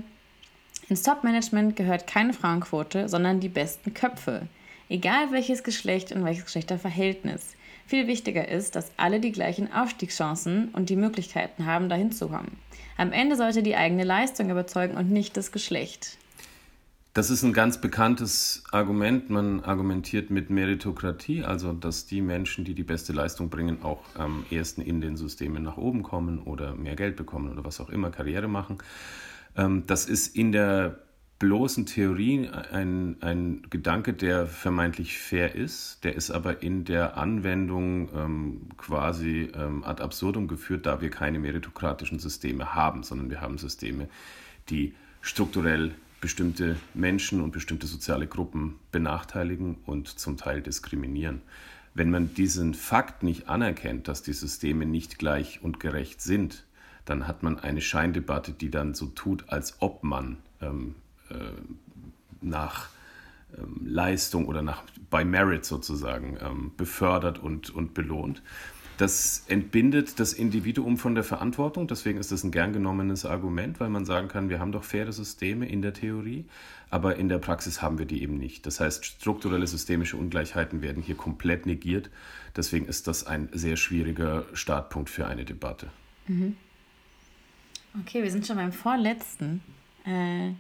ins 0.90 1.04
Top-Management 1.04 1.76
gehört 1.76 2.08
keine 2.08 2.34
Frauenquote, 2.34 3.10
sondern 3.10 3.40
die 3.40 3.50
besten 3.50 3.94
Köpfe. 3.94 4.48
Egal 4.90 5.32
welches 5.32 5.64
Geschlecht 5.64 6.12
und 6.12 6.26
welches 6.26 6.46
Geschlechterverhältnis. 6.46 7.56
Viel 7.86 8.08
wichtiger 8.08 8.48
ist, 8.48 8.76
dass 8.76 8.92
alle 8.98 9.20
die 9.20 9.32
gleichen 9.32 9.72
Aufstiegschancen 9.72 10.70
und 10.74 10.90
die 10.90 10.96
Möglichkeiten 10.96 11.66
haben, 11.66 11.90
dahin 11.90 12.12
zu 12.12 12.28
kommen. 12.28 12.58
Am 12.98 13.12
Ende 13.12 13.36
sollte 13.36 13.64
die 13.64 13.76
eigene 13.76 14.04
Leistung 14.04 14.50
überzeugen 14.50 14.98
und 14.98 15.12
nicht 15.12 15.38
das 15.38 15.52
Geschlecht. 15.52 16.18
Das 17.14 17.32
ist 17.32 17.42
ein 17.42 17.54
ganz 17.54 17.82
bekanntes 17.82 18.64
Argument. 18.72 19.32
Man 19.32 19.64
argumentiert 19.64 20.30
mit 20.30 20.52
Meritokratie, 20.52 21.44
also 21.44 21.74
dass 21.74 22.06
die 22.06 22.22
Menschen, 22.22 22.66
die 22.66 22.76
die 22.76 22.84
beste 22.84 23.14
Leistung 23.14 23.50
bringen, 23.50 23.82
auch 23.82 24.04
am 24.14 24.46
ehesten 24.52 24.82
in 24.82 25.02
den 25.02 25.18
Systemen 25.18 25.64
nach 25.64 25.78
oben 25.78 26.04
kommen 26.04 26.38
oder 26.40 26.76
mehr 26.76 26.96
Geld 26.96 27.16
bekommen 27.16 27.52
oder 27.52 27.66
was 27.66 27.82
auch 27.82 27.90
immer, 27.90 28.12
Karriere 28.12 28.48
machen. 28.48 28.78
Ähm, 29.56 29.84
das 29.88 30.06
ist 30.06 30.36
in 30.36 30.52
der 30.52 31.00
bloßen 31.40 31.88
Theorie 31.88 32.48
ein, 32.50 33.16
ein 33.22 33.64
Gedanke, 33.70 34.14
der 34.14 34.46
vermeintlich 34.46 35.18
fair 35.18 35.56
ist, 35.56 36.04
der 36.04 36.16
ist 36.16 36.30
aber 36.30 36.62
in 36.62 36.84
der 36.86 37.18
Anwendung 37.18 38.10
ähm, 38.14 38.62
quasi 38.78 39.50
ähm, 39.56 39.84
ad 39.84 40.04
absurdum 40.04 40.48
geführt, 40.48 40.86
da 40.86 41.02
wir 41.02 41.10
keine 41.10 41.40
meritokratischen 41.40 42.20
Systeme 42.20 42.76
haben, 42.76 43.02
sondern 43.02 43.32
wir 43.32 43.42
haben 43.42 43.58
Systeme, 43.58 44.10
die 44.70 44.94
strukturell 45.22 45.96
bestimmte 46.22 46.78
Menschen 46.94 47.42
und 47.42 47.52
bestimmte 47.52 47.88
soziale 47.88 48.28
Gruppen 48.28 48.80
benachteiligen 48.92 49.78
und 49.86 50.08
zum 50.08 50.38
Teil 50.38 50.62
diskriminieren. 50.62 51.42
Wenn 51.94 52.12
man 52.12 52.34
diesen 52.34 52.74
Fakt 52.74 53.24
nicht 53.24 53.50
anerkennt, 53.50 54.08
dass 54.08 54.22
die 54.22 54.34
Systeme 54.34 54.86
nicht 54.86 55.18
gleich 55.18 55.62
und 55.64 55.80
gerecht 55.80 56.22
sind, 56.22 56.66
dann 57.06 57.28
hat 57.28 57.42
man 57.42 57.60
eine 57.60 57.82
Scheindebatte, 57.82 58.52
die 58.52 58.70
dann 58.70 58.94
so 58.94 59.08
tut, 59.08 59.50
als 59.50 59.78
ob 59.80 60.04
man 60.04 60.38
ähm, 60.62 60.96
äh, 61.30 61.36
nach 62.42 62.90
ähm, 63.58 63.82
Leistung 63.84 64.46
oder 64.46 64.62
nach 64.62 64.84
by 65.10 65.26
Merit 65.26 65.66
sozusagen 65.66 66.38
ähm, 66.42 66.72
befördert 66.78 67.40
und, 67.40 67.72
und 67.72 67.94
belohnt. 67.94 68.44
Das 69.00 69.46
entbindet 69.48 70.20
das 70.20 70.34
Individuum 70.34 70.98
von 70.98 71.16
der 71.16 71.24
Verantwortung. 71.24 71.88
Deswegen 71.88 72.20
ist 72.20 72.34
das 72.34 72.44
ein 72.44 72.52
gern 72.52 72.74
genommenes 72.74 73.26
Argument, 73.26 73.80
weil 73.80 73.88
man 73.88 74.04
sagen 74.04 74.28
kann, 74.28 74.50
wir 74.50 74.60
haben 74.60 74.74
doch 74.74 74.84
faire 74.84 75.14
Systeme 75.14 75.70
in 75.70 75.82
der 75.82 75.94
Theorie, 75.94 76.44
aber 76.90 77.16
in 77.16 77.30
der 77.30 77.38
Praxis 77.38 77.82
haben 77.82 77.98
wir 77.98 78.06
die 78.06 78.22
eben 78.22 78.38
nicht. 78.38 78.66
Das 78.66 78.82
heißt, 78.82 79.06
strukturelle 79.06 79.66
systemische 79.68 80.18
Ungleichheiten 80.18 80.82
werden 80.82 81.02
hier 81.02 81.16
komplett 81.16 81.66
negiert. 81.66 82.10
Deswegen 82.58 82.88
ist 82.88 83.08
das 83.08 83.26
ein 83.26 83.48
sehr 83.54 83.78
schwieriger 83.78 84.44
Startpunkt 84.52 85.10
für 85.10 85.28
eine 85.28 85.46
Debatte. 85.46 85.88
Mhm. 86.28 86.58
Okay, 88.02 88.22
wir 88.22 88.32
sind 88.32 88.46
schon 88.46 88.58
beim 88.58 88.74
vorletzten. 88.74 89.62
Äh, 90.04 90.52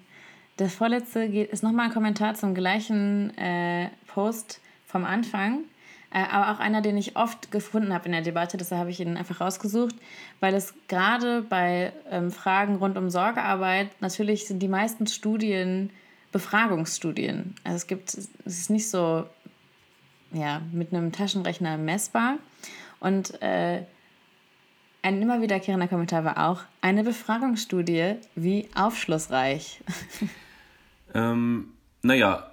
der 0.60 0.70
vorletzte 0.70 1.26
ist 1.26 1.62
nochmal 1.62 1.88
ein 1.88 1.94
Kommentar 1.94 2.36
zum 2.36 2.56
gleichen 2.56 3.38
äh, 3.38 3.90
Post 4.08 4.62
vom 4.86 5.04
Anfang. 5.04 5.66
Äh, 6.12 6.24
aber 6.32 6.52
auch 6.52 6.60
einer, 6.60 6.82
den 6.82 6.98
ich 6.98 7.16
oft 7.16 7.52
gefunden 7.52 7.94
habe 7.94 8.06
in 8.06 8.12
der 8.12 8.22
Debatte, 8.22 8.58
deshalb 8.58 8.80
habe 8.80 8.90
ich 8.90 9.00
ihn 9.00 9.18
einfach 9.18 9.42
rausgesucht, 9.42 9.96
weil 10.40 10.54
es 10.56 10.74
gerade 10.88 11.44
bei 11.44 11.94
ähm, 12.10 12.32
Fragen 12.32 12.78
rund 12.78 12.98
um 12.98 13.10
Sorgearbeit 13.10 13.90
natürlich 14.02 14.48
sind 14.48 14.60
die 14.60 14.68
meisten 14.68 15.08
Studien 15.08 15.92
Befragungsstudien. 16.32 17.56
Also 17.64 17.78
es 17.78 17.88
gibt, 17.88 18.14
es 18.14 18.30
ist 18.46 18.70
nicht 18.70 18.90
so 18.90 19.26
ja, 20.32 20.62
mit 20.72 20.94
einem 20.94 21.12
Taschenrechner 21.12 21.78
messbar. 21.78 22.38
Und 23.00 23.42
äh, 23.42 23.84
ein 25.02 25.22
immer 25.22 25.42
wiederkehrender 25.42 25.88
Kommentar 25.88 26.26
war 26.26 26.50
auch, 26.50 26.62
eine 26.82 27.04
Befragungsstudie 27.04 28.16
wie 28.36 28.68
aufschlussreich. 28.76 29.82
ähm, 31.14 31.72
naja, 32.02 32.49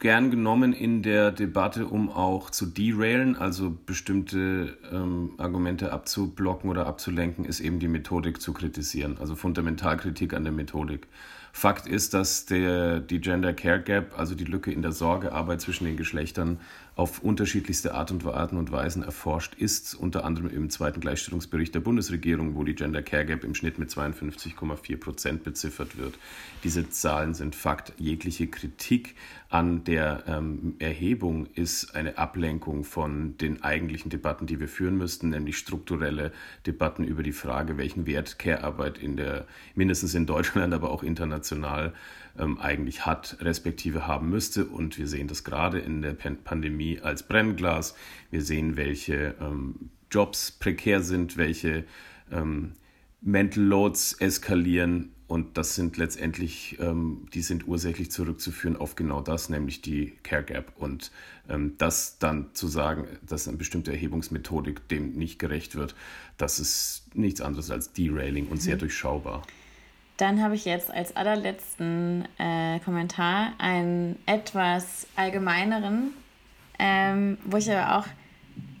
gern 0.00 0.30
genommen 0.30 0.72
in 0.72 1.02
der 1.02 1.32
Debatte, 1.32 1.86
um 1.86 2.10
auch 2.10 2.50
zu 2.50 2.66
derailen, 2.66 3.36
also 3.36 3.76
bestimmte 3.86 4.76
ähm, 4.92 5.34
Argumente 5.38 5.92
abzublocken 5.92 6.70
oder 6.70 6.86
abzulenken, 6.86 7.44
ist 7.44 7.60
eben 7.60 7.78
die 7.78 7.88
Methodik 7.88 8.40
zu 8.40 8.52
kritisieren, 8.52 9.18
also 9.20 9.34
Fundamentalkritik 9.34 10.34
an 10.34 10.44
der 10.44 10.52
Methodik. 10.52 11.06
Fakt 11.52 11.86
ist, 11.86 12.12
dass 12.12 12.44
der, 12.44 13.00
die 13.00 13.18
Gender 13.18 13.54
Care 13.54 13.80
Gap, 13.80 14.18
also 14.18 14.34
die 14.34 14.44
Lücke 14.44 14.70
in 14.70 14.82
der 14.82 14.92
Sorgearbeit 14.92 15.62
zwischen 15.62 15.86
den 15.86 15.96
Geschlechtern, 15.96 16.58
auf 16.96 17.22
unterschiedlichste 17.22 17.94
Art 17.94 18.10
und 18.10 18.26
Arten 18.26 18.56
und 18.56 18.72
Weisen 18.72 19.02
erforscht 19.02 19.54
ist, 19.54 19.94
unter 19.94 20.24
anderem 20.24 20.48
im 20.48 20.70
zweiten 20.70 21.00
Gleichstellungsbericht 21.00 21.74
der 21.74 21.80
Bundesregierung, 21.80 22.56
wo 22.56 22.64
die 22.64 22.74
Gender 22.74 23.02
Care 23.02 23.26
Gap 23.26 23.44
im 23.44 23.54
Schnitt 23.54 23.78
mit 23.78 23.90
52,4 23.90 24.96
Prozent 24.96 25.44
beziffert 25.44 25.98
wird. 25.98 26.14
Diese 26.64 26.88
Zahlen 26.88 27.34
sind 27.34 27.54
Fakt. 27.54 27.92
Jegliche 27.98 28.46
Kritik 28.46 29.14
an 29.50 29.84
der 29.84 30.24
ähm, 30.26 30.74
Erhebung 30.78 31.46
ist 31.54 31.94
eine 31.94 32.16
Ablenkung 32.16 32.82
von 32.82 33.36
den 33.36 33.62
eigentlichen 33.62 34.10
Debatten, 34.10 34.46
die 34.46 34.58
wir 34.58 34.68
führen 34.68 34.96
müssten, 34.96 35.28
nämlich 35.28 35.58
strukturelle 35.58 36.32
Debatten 36.66 37.04
über 37.04 37.22
die 37.22 37.32
Frage, 37.32 37.76
welchen 37.76 38.06
Wert 38.06 38.38
Care-Arbeit 38.38 38.96
in 38.98 39.16
der, 39.16 39.46
mindestens 39.74 40.14
in 40.14 40.24
Deutschland, 40.24 40.72
aber 40.72 40.90
auch 40.90 41.02
international 41.02 41.92
ähm, 42.38 42.58
eigentlich 42.58 43.06
hat, 43.06 43.36
respektive 43.40 44.06
haben 44.06 44.30
müsste. 44.30 44.64
Und 44.66 44.98
wir 44.98 45.06
sehen 45.06 45.28
das 45.28 45.44
gerade 45.44 45.78
in 45.78 46.02
der 46.02 46.14
Pandemie 46.14 46.85
als 47.02 47.22
Brennglas. 47.22 47.94
Wir 48.30 48.42
sehen, 48.42 48.76
welche 48.76 49.34
ähm, 49.40 49.90
Jobs 50.10 50.52
prekär 50.52 51.02
sind, 51.02 51.36
welche 51.36 51.84
ähm, 52.30 52.72
Mental 53.20 53.62
Loads 53.62 54.14
eskalieren. 54.20 55.12
Und 55.28 55.58
das 55.58 55.74
sind 55.74 55.96
letztendlich, 55.96 56.78
ähm, 56.78 57.26
die 57.34 57.42
sind 57.42 57.66
ursächlich 57.66 58.12
zurückzuführen 58.12 58.76
auf 58.76 58.94
genau 58.94 59.20
das, 59.20 59.48
nämlich 59.48 59.82
die 59.82 60.12
Care 60.22 60.44
Gap. 60.44 60.72
Und 60.76 61.10
ähm, 61.48 61.74
das 61.78 62.18
dann 62.18 62.54
zu 62.54 62.68
sagen, 62.68 63.08
dass 63.26 63.48
eine 63.48 63.56
bestimmte 63.56 63.90
Erhebungsmethodik 63.90 64.86
dem 64.88 65.14
nicht 65.14 65.40
gerecht 65.40 65.74
wird, 65.74 65.96
das 66.36 66.60
ist 66.60 67.10
nichts 67.14 67.40
anderes 67.40 67.72
als 67.72 67.92
Derailing 67.92 68.46
und 68.46 68.62
sehr 68.62 68.76
mhm. 68.76 68.80
durchschaubar. 68.80 69.42
Dann 70.16 70.42
habe 70.42 70.54
ich 70.54 70.64
jetzt 70.64 70.90
als 70.90 71.14
allerletzten 71.14 72.26
äh, 72.38 72.78
Kommentar 72.80 73.52
einen 73.58 74.16
etwas 74.24 75.06
allgemeineren, 75.16 76.14
ähm, 76.78 77.38
wo 77.44 77.56
ich 77.56 77.70
aber 77.70 77.98
auch 77.98 78.06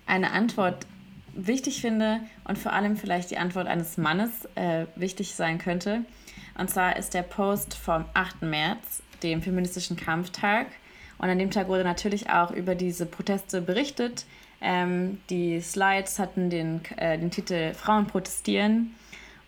eine 0.06 0.32
Antwort 0.32 0.86
wichtig 1.34 1.80
finde 1.80 2.20
und 2.44 2.58
vor 2.58 2.72
allem 2.72 2.96
vielleicht 2.96 3.30
die 3.30 3.38
Antwort 3.38 3.66
eines 3.66 3.98
Mannes 3.98 4.30
äh, 4.54 4.86
wichtig 4.96 5.34
sein 5.34 5.58
könnte. 5.58 6.04
Und 6.58 6.70
zwar 6.70 6.96
ist 6.96 7.14
der 7.14 7.22
Post 7.22 7.74
vom 7.74 8.06
8. 8.14 8.42
März, 8.42 9.02
dem 9.22 9.42
feministischen 9.42 9.96
Kampftag. 9.96 10.66
Und 11.18 11.28
an 11.28 11.38
dem 11.38 11.50
Tag 11.50 11.68
wurde 11.68 11.84
natürlich 11.84 12.30
auch 12.30 12.50
über 12.50 12.74
diese 12.74 13.06
Proteste 13.06 13.60
berichtet. 13.60 14.24
Ähm, 14.60 15.20
die 15.28 15.60
Slides 15.60 16.18
hatten 16.18 16.50
den, 16.50 16.80
äh, 16.96 17.18
den 17.18 17.30
Titel 17.30 17.74
Frauen 17.74 18.06
protestieren. 18.06 18.94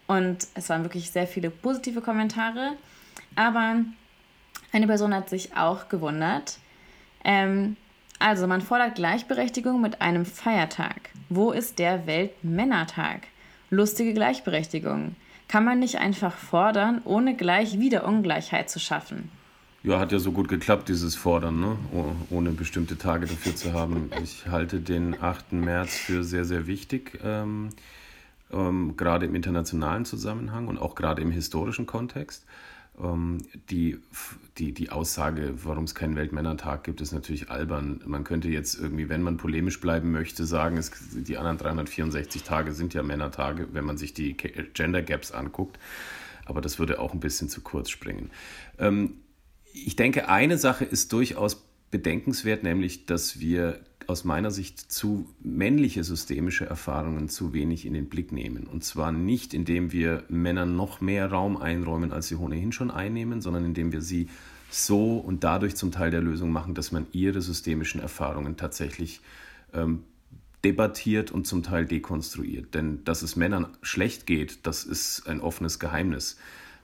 Und 0.07 0.47
es 0.55 0.69
waren 0.69 0.83
wirklich 0.83 1.11
sehr 1.11 1.26
viele 1.26 1.50
positive 1.50 2.00
Kommentare. 2.00 2.73
Aber 3.35 3.76
eine 4.73 4.87
Person 4.87 5.14
hat 5.14 5.28
sich 5.28 5.57
auch 5.57 5.88
gewundert. 5.88 6.59
Ähm, 7.25 7.76
also, 8.18 8.46
man 8.46 8.60
fordert 8.60 8.96
Gleichberechtigung 8.96 9.80
mit 9.80 10.00
einem 10.00 10.25
Feiertag. 10.25 11.10
Wo 11.28 11.52
ist 11.52 11.78
der 11.78 12.06
Weltmännertag? 12.06 13.22
Lustige 13.70 14.14
Gleichberechtigung. 14.14 15.14
Kann 15.46 15.64
man 15.64 15.78
nicht 15.78 15.98
einfach 15.98 16.37
fordern, 16.37 17.00
ohne 17.04 17.34
gleich 17.37 17.78
wieder 17.78 18.06
Ungleichheit 18.06 18.68
zu 18.68 18.78
schaffen? 18.78 19.30
Ja, 19.82 20.00
hat 20.00 20.10
ja 20.10 20.18
so 20.18 20.32
gut 20.32 20.48
geklappt, 20.48 20.88
dieses 20.88 21.14
Fordern, 21.14 21.60
ne? 21.60 21.76
ohne 22.30 22.50
bestimmte 22.50 22.98
Tage 22.98 23.26
dafür 23.26 23.54
zu 23.54 23.72
haben. 23.72 24.10
Ich 24.22 24.46
halte 24.48 24.80
den 24.80 25.20
8. 25.22 25.52
März 25.52 25.96
für 25.96 26.25
sehr, 26.25 26.44
sehr 26.44 26.66
wichtig. 26.66 27.20
Ähm, 27.25 27.70
ähm, 28.52 28.96
gerade 28.96 29.26
im 29.26 29.34
internationalen 29.34 30.04
Zusammenhang 30.04 30.68
und 30.68 30.78
auch 30.78 30.94
gerade 30.94 31.22
im 31.22 31.30
historischen 31.30 31.87
Kontext. 31.87 32.44
Ähm, 33.02 33.38
die, 33.71 33.99
die, 34.58 34.73
die 34.73 34.91
Aussage, 34.91 35.54
warum 35.65 35.84
es 35.84 35.95
keinen 35.95 36.17
Weltmännertag 36.17 36.84
gibt, 36.84 37.00
ist 37.00 37.13
natürlich 37.13 37.50
albern. 37.50 38.00
Man 38.06 38.25
könnte 38.25 38.49
jetzt 38.49 38.78
irgendwie, 38.78 39.08
wenn 39.08 39.23
man 39.23 39.37
polemisch 39.37 39.80
bleiben 39.80 40.11
möchte, 40.11 40.45
sagen, 40.45 40.76
es, 40.76 40.91
die 41.13 41.39
anderen 41.39 41.58
364 41.58 42.43
Tage 42.43 42.73
sind 42.73 42.95
ja 42.95 43.02
Männertage, 43.02 43.69
wenn 43.73 43.84
man 43.84 43.99
sich 43.99 44.15
die 44.15 44.37
Gender 44.37 45.02
Gaps 45.02 45.32
anguckt. 45.32 45.78
Aber 46.45 46.61
das 46.61 46.78
würde 46.78 46.99
auch 46.99 47.13
ein 47.13 47.21
bisschen 47.21 47.49
zu 47.49 47.61
kurz 47.61 47.91
springen. 47.91 48.30
Ähm, 48.78 49.21
ich 49.73 49.97
denke, 49.97 50.28
eine 50.28 50.58
Sache 50.58 50.84
ist 50.84 51.13
durchaus 51.13 51.68
bedenkenswert, 51.90 52.62
nämlich, 52.62 53.06
dass 53.06 53.40
wir 53.40 53.80
aus 54.06 54.24
meiner 54.24 54.50
Sicht 54.50 54.90
zu 54.90 55.28
männliche 55.42 56.02
systemische 56.02 56.64
Erfahrungen 56.64 57.28
zu 57.28 57.52
wenig 57.52 57.84
in 57.84 57.92
den 57.92 58.08
Blick 58.08 58.32
nehmen. 58.32 58.66
Und 58.66 58.82
zwar 58.82 59.12
nicht, 59.12 59.52
indem 59.52 59.92
wir 59.92 60.24
Männern 60.28 60.76
noch 60.76 61.02
mehr 61.02 61.30
Raum 61.30 61.58
einräumen, 61.58 62.12
als 62.12 62.28
sie 62.28 62.36
ohnehin 62.36 62.72
schon 62.72 62.90
einnehmen, 62.90 63.42
sondern 63.42 63.66
indem 63.66 63.92
wir 63.92 64.00
sie 64.00 64.28
so 64.70 65.18
und 65.18 65.44
dadurch 65.44 65.76
zum 65.76 65.92
Teil 65.92 66.10
der 66.10 66.22
Lösung 66.22 66.50
machen, 66.50 66.74
dass 66.74 66.90
man 66.90 67.06
ihre 67.12 67.42
systemischen 67.42 68.00
Erfahrungen 68.00 68.56
tatsächlich 68.56 69.20
ähm, 69.74 70.04
debattiert 70.64 71.30
und 71.30 71.46
zum 71.46 71.62
Teil 71.62 71.84
dekonstruiert. 71.84 72.74
Denn 72.74 73.04
dass 73.04 73.20
es 73.22 73.36
Männern 73.36 73.76
schlecht 73.82 74.26
geht, 74.26 74.66
das 74.66 74.84
ist 74.84 75.26
ein 75.26 75.40
offenes 75.40 75.78
Geheimnis. 75.78 76.38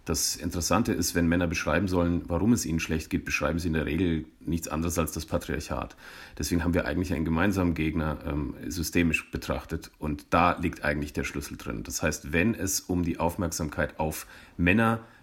Das 0.05 0.37
Interessante 0.37 0.93
ist, 0.93 1.15
wenn 1.15 1.27
Männer 1.29 1.47
beschreiben 1.47 1.89
sollen, 1.89 2.23
warum 2.29 2.53
es 2.53 2.67
ihnen 2.67 2.81
schlecht 2.81 3.09
geht, 3.09 3.25
beschreiben 3.25 3.59
sie 3.59 3.69
in 3.69 3.75
der 3.75 3.87
Regel 3.87 4.27
nichts 4.41 4.69
anderes 4.69 4.99
als 4.99 5.13
das 5.13 5.25
Patriarchat. 5.25 5.97
Deswegen 6.39 6.63
haben 6.63 6.75
wir 6.75 6.85
eigentlich 6.85 7.15
einen 7.15 7.25
gemeinsamen 7.25 7.75
Gegner 7.75 8.19
ähm, 8.27 8.55
systemisch 8.69 9.31
betrachtet 9.31 9.91
und 9.99 10.27
da 10.31 10.59
liegt 10.59 10.85
eigentlich 10.85 11.15
der 11.15 11.25
Schlüssel 11.25 11.57
drin. 11.57 11.83
Das 11.85 12.03
heißt, 12.03 12.33
wenn 12.33 12.55
es 12.55 12.81
um 12.81 13.03
die 13.03 13.19
Aufmerksamkeit 13.19 13.99
auf 13.99 14.27
Männer 14.59 14.97
geht, 14.97 15.14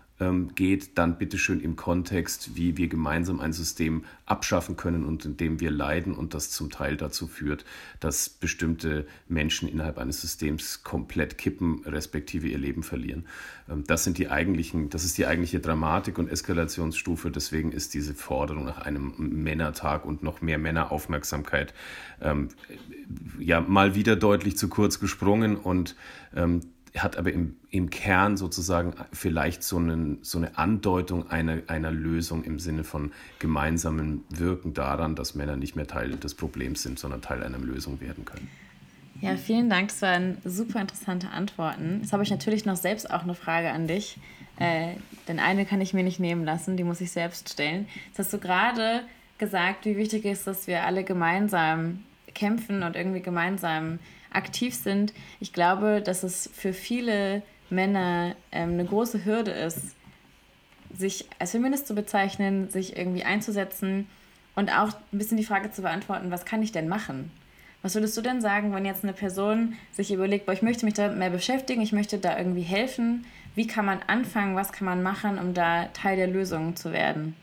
geht, 0.56 0.98
dann 0.98 1.18
bitteschön 1.18 1.62
im 1.62 1.76
Kontext, 1.76 2.56
wie 2.56 2.78
wir 2.78 2.88
gemeinsam 2.88 3.40
ein 3.40 3.54
System 3.54 4.04
abschaffen 4.26 4.78
können 4.78 5.04
und 5.04 5.26
in 5.26 5.38
dem 5.38 5.60
wir 5.60 5.72
leiden 5.72 6.14
und 6.14 6.34
das 6.34 6.52
zum 6.52 6.70
Teil 6.70 6.96
dazu 6.96 7.28
führt, 7.28 7.66
dass 8.00 8.30
bestimmte 8.30 9.08
Menschen 9.28 9.68
innerhalb 9.68 9.98
eines 9.98 10.22
Systems 10.22 10.84
komplett 10.84 11.38
kippen, 11.38 11.82
respektive 11.86 12.48
ihr 12.48 12.58
Leben 12.58 12.84
verlieren. 12.84 13.26
Ähm, 13.70 13.84
das 13.88 14.04
sind 14.04 14.18
die 14.18 14.30
eigentlichen, 14.30 14.90
das 14.90 15.04
ist 15.04 15.18
die 15.18 15.26
eigentliche 15.26 15.60
Dramatik 15.60 16.18
und 16.18 16.30
Eskalationsstufe. 16.30 17.32
Deswegen 17.32 17.72
ist 17.72 17.94
diese 17.94 18.14
Forderung 18.14 18.66
nach 18.66 18.80
einem 18.80 19.14
Männertag 19.18 20.06
und 20.06 20.24
noch 20.24 20.42
mehr 20.42 20.58
Männeraufmerksamkeit 20.58 21.74
ähm, 22.22 22.50
ja 23.40 23.62
mal 23.62 23.96
wieder 23.96 24.16
deutlich 24.16 24.58
zu 24.58 24.70
kurz 24.70 25.00
gesprungen 25.00 25.58
und 25.58 25.96
ähm, 26.36 26.62
hat 26.98 27.18
aber 27.18 27.32
im, 27.32 27.56
im 27.70 27.90
Kern 27.90 28.38
sozusagen 28.38 28.94
vielleicht 29.14 29.64
so, 29.64 29.78
einen, 29.78 30.20
so 30.22 30.38
eine 30.38 30.58
Andeutung 30.58 31.30
einer, 31.30 31.60
einer 31.68 31.92
Lösung 31.92 32.44
im 32.44 32.60
Sinne 32.60 32.84
von 32.84 33.12
gemeinsamen 33.40 34.24
Wirken 34.30 34.74
daran, 34.74 35.16
dass 35.16 35.36
Männer 35.36 35.56
nicht 35.56 35.76
mehr 35.76 35.88
Teil 35.88 36.12
des 36.12 36.36
Problems 36.36 36.84
sind, 36.84 37.00
sondern 37.00 37.22
Teil 37.22 37.44
einer 37.44 37.60
Lösung 37.60 38.02
werden 38.02 38.26
können. 38.26 38.50
Ja, 39.22 39.38
vielen 39.38 39.70
Dank. 39.70 39.90
Das 39.90 40.02
waren 40.02 40.38
super 40.44 40.82
interessante 40.82 41.30
Antworten. 41.30 42.00
Jetzt 42.02 42.12
habe 42.12 42.24
ich 42.24 42.32
natürlich 42.32 42.66
noch 42.66 42.76
selbst 42.76 43.10
auch 43.10 43.22
eine 43.22 43.36
Frage 43.36 43.72
an 43.72 43.88
dich. 43.88 44.18
Äh, 44.58 44.96
denn 45.28 45.40
eine 45.40 45.66
kann 45.66 45.80
ich 45.80 45.94
mir 45.94 46.04
nicht 46.04 46.20
nehmen 46.20 46.44
lassen, 46.44 46.76
die 46.76 46.84
muss 46.84 47.02
ich 47.02 47.12
selbst 47.12 47.50
stellen. 47.50 47.88
Jetzt 48.08 48.20
hast 48.20 48.34
du 48.34 48.40
gerade 48.40 49.02
gesagt, 49.38 49.86
wie 49.86 49.96
wichtig 49.96 50.26
es 50.26 50.40
ist, 50.40 50.48
dass 50.48 50.68
wir 50.68 50.86
alle 50.86 51.04
gemeinsam 51.04 52.04
kämpfen 52.34 52.84
und 52.84 52.96
irgendwie 52.96 53.22
gemeinsam 53.22 54.00
aktiv 54.32 54.76
sind. 54.76 55.14
Ich 55.40 55.54
glaube, 55.54 56.02
dass 56.02 56.24
es 56.24 56.50
für 56.54 56.74
viele 56.74 57.42
Männer 57.70 58.36
ähm, 58.52 58.72
eine 58.72 58.86
große 58.86 59.26
Hürde 59.26 59.52
ist, 59.52 59.96
sich 60.94 61.26
als 61.40 61.52
Feminist 61.52 61.88
zu 61.88 61.96
bezeichnen, 61.96 62.70
sich 62.70 62.98
irgendwie 62.98 63.24
einzusetzen 63.24 64.08
und 64.56 64.72
auch 64.72 64.90
ein 65.12 65.18
bisschen 65.18 65.38
die 65.38 65.46
Frage 65.46 65.72
zu 65.72 65.82
beantworten, 65.82 66.32
was 66.32 66.46
kann 66.46 66.62
ich 66.62 66.72
denn 66.72 66.88
machen? 66.88 67.32
Was 67.82 67.96
würdest 67.96 68.16
du 68.16 68.22
denn 68.22 68.42
sagen, 68.42 68.74
wenn 68.74 68.86
jetzt 68.86 69.04
eine 69.04 69.14
Person 69.14 69.74
sich 69.92 70.12
überlegt, 70.12 70.46
boah, 70.46 70.52
ich 70.52 70.62
möchte 70.62 70.86
mich 70.86 70.94
da 70.94 71.08
mehr 71.08 71.32
beschäftigen, 71.32 71.82
ich 71.82 71.94
möchte 71.94 72.20
da 72.20 72.38
irgendwie 72.38 72.62
helfen? 72.62 73.26
Wie 73.56 73.66
kann 73.66 73.86
man 73.86 74.00
anfangen, 74.06 74.56
was 74.56 74.72
kann 74.72 74.86
man 74.86 75.02
machen, 75.02 75.40
um 75.40 75.54
da 75.54 75.86
Teil 75.88 76.16
der 76.16 76.28
Lösung 76.28 76.76
zu 76.76 76.92
werden? 76.92 77.36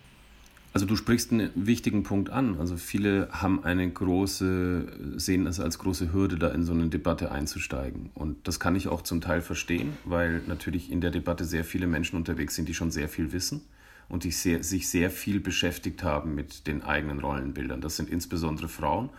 Also 0.75 0.87
du 0.87 0.97
sprichst 0.97 1.33
einen 1.33 1.51
wichtigen 1.55 2.03
Punkt 2.03 2.31
an. 2.31 2.59
Also 2.61 2.77
viele 2.77 3.29
haben 3.33 3.65
eine 3.65 3.91
große, 3.91 5.17
sehen 5.17 5.47
es 5.47 5.61
als 5.61 5.79
große 5.79 6.13
Hürde, 6.13 6.37
da 6.37 6.49
in 6.49 6.63
so 6.63 6.73
eine 6.73 6.89
Debatte 6.89 7.33
einzusteigen. 7.33 8.11
Und 8.15 8.47
das 8.47 8.61
kann 8.61 8.77
ich 8.77 8.89
auch 8.89 9.03
zum 9.03 9.21
Teil 9.21 9.41
verstehen, 9.41 9.95
weil 10.05 10.43
natürlich 10.47 10.93
in 10.93 11.01
der 11.01 11.11
Debatte 11.11 11.45
sehr 11.45 11.65
viele 11.65 11.87
Menschen 11.87 12.17
unterwegs 12.17 12.55
sind, 12.55 12.69
die 12.69 12.75
schon 12.75 12.91
sehr 12.91 13.09
viel 13.09 13.33
wissen 13.33 13.63
und 14.09 14.25
die 14.25 14.31
sehr, 14.31 14.63
sich 14.63 14.89
sehr 14.89 15.11
viel 15.11 15.41
beschäftigt 15.41 16.03
haben 16.03 16.35
mit 16.35 16.67
den 16.67 16.83
eigenen 16.83 17.21
Rollenbildern. 17.21 17.81
Das 17.81 17.97
sind 17.97 18.11
insbesondere 18.11 18.69
Frauen, 18.69 19.11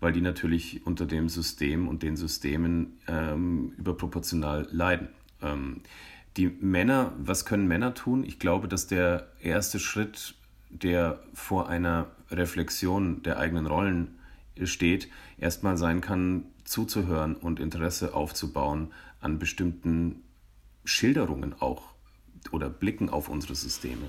weil 0.00 0.12
die 0.12 0.20
natürlich 0.20 0.86
unter 0.86 1.06
dem 1.06 1.28
System 1.28 1.88
und 1.88 2.02
den 2.02 2.16
Systemen 2.16 2.98
ähm, 3.08 3.72
überproportional 3.76 4.68
leiden. 4.70 5.08
Ähm, 5.42 5.80
die 6.36 6.48
Männer, 6.48 7.12
was 7.18 7.44
können 7.44 7.68
Männer 7.68 7.92
tun? 7.92 8.24
Ich 8.24 8.38
glaube, 8.38 8.66
dass 8.66 8.86
der 8.86 9.28
erste 9.40 9.78
Schritt 9.78 10.34
der 10.72 11.20
vor 11.34 11.68
einer 11.68 12.06
Reflexion 12.30 13.22
der 13.22 13.38
eigenen 13.38 13.66
Rollen 13.66 14.18
steht, 14.64 15.08
erstmal 15.38 15.76
sein 15.76 16.00
kann, 16.00 16.44
zuzuhören 16.64 17.36
und 17.36 17.60
Interesse 17.60 18.14
aufzubauen 18.14 18.92
an 19.20 19.38
bestimmten 19.38 20.22
Schilderungen 20.84 21.54
auch 21.60 21.82
oder 22.50 22.68
Blicken 22.68 23.08
auf 23.08 23.28
unsere 23.28 23.54
Systeme. 23.54 24.08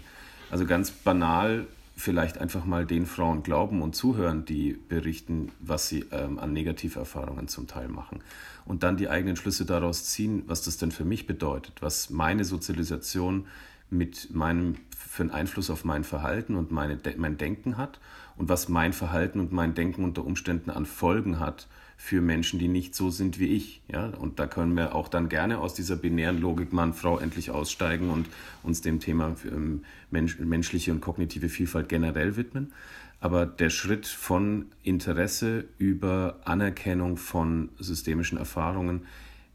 Also 0.49 0.65
ganz 0.65 0.91
banal 0.91 1.67
vielleicht 1.95 2.39
einfach 2.39 2.65
mal 2.65 2.85
den 2.85 3.05
Frauen 3.05 3.43
glauben 3.43 3.81
und 3.81 3.95
zuhören, 3.95 4.45
die 4.45 4.73
berichten, 4.73 5.51
was 5.59 5.87
sie 5.87 6.05
ähm, 6.11 6.39
an 6.39 6.51
Negativerfahrungen 6.53 7.47
zum 7.47 7.67
Teil 7.67 7.87
machen. 7.87 8.21
Und 8.65 8.83
dann 8.83 8.97
die 8.97 9.09
eigenen 9.09 9.35
Schlüsse 9.35 9.65
daraus 9.65 10.05
ziehen, 10.05 10.43
was 10.47 10.63
das 10.63 10.77
denn 10.77 10.91
für 10.91 11.05
mich 11.05 11.27
bedeutet, 11.27 11.81
was 11.81 12.09
meine 12.09 12.45
Sozialisation 12.45 13.45
mit 13.93 14.33
meinem 14.33 14.75
für 15.13 15.23
einen 15.23 15.31
Einfluss 15.31 15.69
auf 15.69 15.85
mein 15.85 16.03
Verhalten 16.03 16.55
und 16.55 16.71
meine, 16.71 16.97
mein 17.17 17.37
Denken 17.37 17.77
hat 17.77 17.99
und 18.35 18.49
was 18.49 18.67
mein 18.67 18.93
Verhalten 18.93 19.39
und 19.39 19.51
mein 19.51 19.75
Denken 19.75 20.03
unter 20.03 20.25
Umständen 20.25 20.71
an 20.71 20.87
Folgen 20.87 21.39
hat 21.39 21.67
für 21.97 22.19
Menschen, 22.19 22.59
die 22.59 22.67
nicht 22.67 22.95
so 22.95 23.11
sind 23.11 23.39
wie 23.39 23.47
ich. 23.47 23.81
Ja? 23.87 24.07
Und 24.07 24.39
da 24.39 24.47
können 24.47 24.75
wir 24.75 24.95
auch 24.95 25.07
dann 25.07 25.29
gerne 25.29 25.59
aus 25.59 25.75
dieser 25.75 25.95
binären 25.95 26.41
Logik 26.41 26.73
Mann-Frau 26.73 27.19
endlich 27.19 27.51
aussteigen 27.51 28.09
und 28.09 28.27
uns 28.63 28.81
dem 28.81 28.99
Thema 28.99 29.35
ähm, 29.45 29.83
Mensch, 30.09 30.39
menschliche 30.39 30.91
und 30.91 31.01
kognitive 31.01 31.47
Vielfalt 31.47 31.89
generell 31.89 32.35
widmen. 32.35 32.73
Aber 33.19 33.45
der 33.45 33.69
Schritt 33.69 34.07
von 34.07 34.65
Interesse 34.81 35.65
über 35.77 36.39
Anerkennung 36.43 37.17
von 37.17 37.69
systemischen 37.79 38.37
Erfahrungen, 38.37 39.05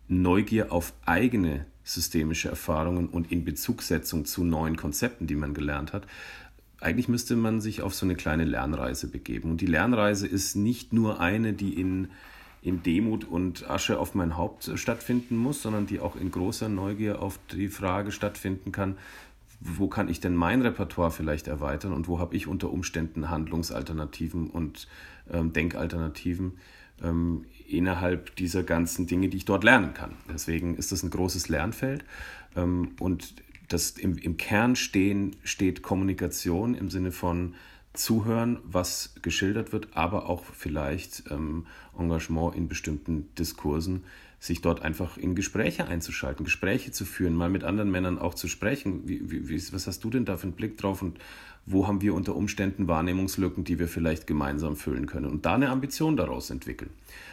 Neugier 0.08 0.72
auf 0.72 0.94
eigene 1.04 1.66
systemische 1.84 2.48
Erfahrungen 2.48 3.08
und 3.08 3.32
in 3.32 3.44
Bezugssetzung 3.44 4.24
zu 4.24 4.44
neuen 4.44 4.76
Konzepten, 4.76 5.26
die 5.26 5.36
man 5.36 5.54
gelernt 5.54 5.92
hat, 5.92 6.06
eigentlich 6.80 7.08
müsste 7.08 7.34
man 7.36 7.60
sich 7.60 7.82
auf 7.82 7.94
so 7.94 8.06
eine 8.06 8.14
kleine 8.14 8.44
Lernreise 8.44 9.08
begeben. 9.08 9.50
Und 9.50 9.60
die 9.60 9.66
Lernreise 9.66 10.26
ist 10.26 10.54
nicht 10.54 10.92
nur 10.92 11.20
eine, 11.20 11.52
die 11.52 11.78
in, 11.80 12.08
in 12.62 12.82
Demut 12.82 13.24
und 13.24 13.68
Asche 13.68 13.98
auf 13.98 14.14
mein 14.14 14.36
Haupt 14.36 14.70
stattfinden 14.74 15.36
muss, 15.36 15.62
sondern 15.62 15.86
die 15.86 16.00
auch 16.00 16.14
in 16.14 16.30
großer 16.30 16.68
Neugier 16.68 17.20
auf 17.20 17.38
die 17.52 17.68
Frage 17.68 18.12
stattfinden 18.12 18.70
kann, 18.70 18.96
wo 19.60 19.88
kann 19.88 20.08
ich 20.08 20.20
denn 20.20 20.36
mein 20.36 20.62
Repertoire 20.62 21.10
vielleicht 21.10 21.48
erweitern 21.48 21.92
und 21.92 22.06
wo 22.06 22.20
habe 22.20 22.36
ich 22.36 22.46
unter 22.46 22.70
Umständen 22.70 23.28
Handlungsalternativen 23.28 24.48
und 24.48 24.86
ähm, 25.32 25.52
Denkalternativen 25.52 26.58
ähm, 27.02 27.44
innerhalb 27.68 28.34
dieser 28.36 28.62
ganzen 28.62 29.06
Dinge, 29.06 29.28
die 29.28 29.36
ich 29.36 29.44
dort 29.44 29.64
lernen 29.64 29.94
kann. 29.94 30.12
Deswegen 30.32 30.76
ist 30.76 30.92
das 30.92 31.02
ein 31.02 31.10
großes 31.10 31.48
Lernfeld 31.48 32.04
ähm, 32.56 32.92
und 32.98 33.34
das 33.68 33.90
im, 33.90 34.16
im 34.16 34.36
Kern 34.36 34.76
stehen, 34.76 35.36
steht 35.44 35.82
Kommunikation 35.82 36.74
im 36.74 36.88
Sinne 36.88 37.12
von 37.12 37.54
Zuhören, 37.92 38.58
was 38.64 39.14
geschildert 39.22 39.72
wird, 39.72 39.96
aber 39.96 40.28
auch 40.28 40.44
vielleicht 40.44 41.24
ähm, 41.30 41.66
Engagement 41.98 42.54
in 42.54 42.68
bestimmten 42.68 43.28
Diskursen, 43.36 44.04
sich 44.40 44.60
dort 44.60 44.82
einfach 44.82 45.16
in 45.16 45.34
Gespräche 45.34 45.86
einzuschalten, 45.86 46.44
Gespräche 46.44 46.92
zu 46.92 47.04
führen, 47.04 47.34
mal 47.34 47.50
mit 47.50 47.64
anderen 47.64 47.90
Männern 47.90 48.18
auch 48.18 48.34
zu 48.34 48.46
sprechen. 48.48 49.02
Wie, 49.08 49.48
wie, 49.48 49.72
was 49.72 49.86
hast 49.86 50.04
du 50.04 50.10
denn 50.10 50.24
da 50.24 50.36
für 50.36 50.44
einen 50.44 50.52
Blick 50.52 50.76
drauf 50.76 51.02
und 51.02 51.18
wo 51.70 51.86
haben 51.86 52.00
wir 52.00 52.14
unter 52.14 52.34
Umständen 52.34 52.88
Wahrnehmungslücken, 52.88 53.64
die 53.64 53.78
wir 53.78 53.88
vielleicht 53.88 54.26
gemeinsam 54.26 54.76
füllen 54.76 55.06
können 55.06 55.26
und 55.26 55.44
da 55.44 55.54
eine 55.54 55.68
Ambition 55.68 56.16
daraus 56.16 56.50
entwickeln. 56.50 56.90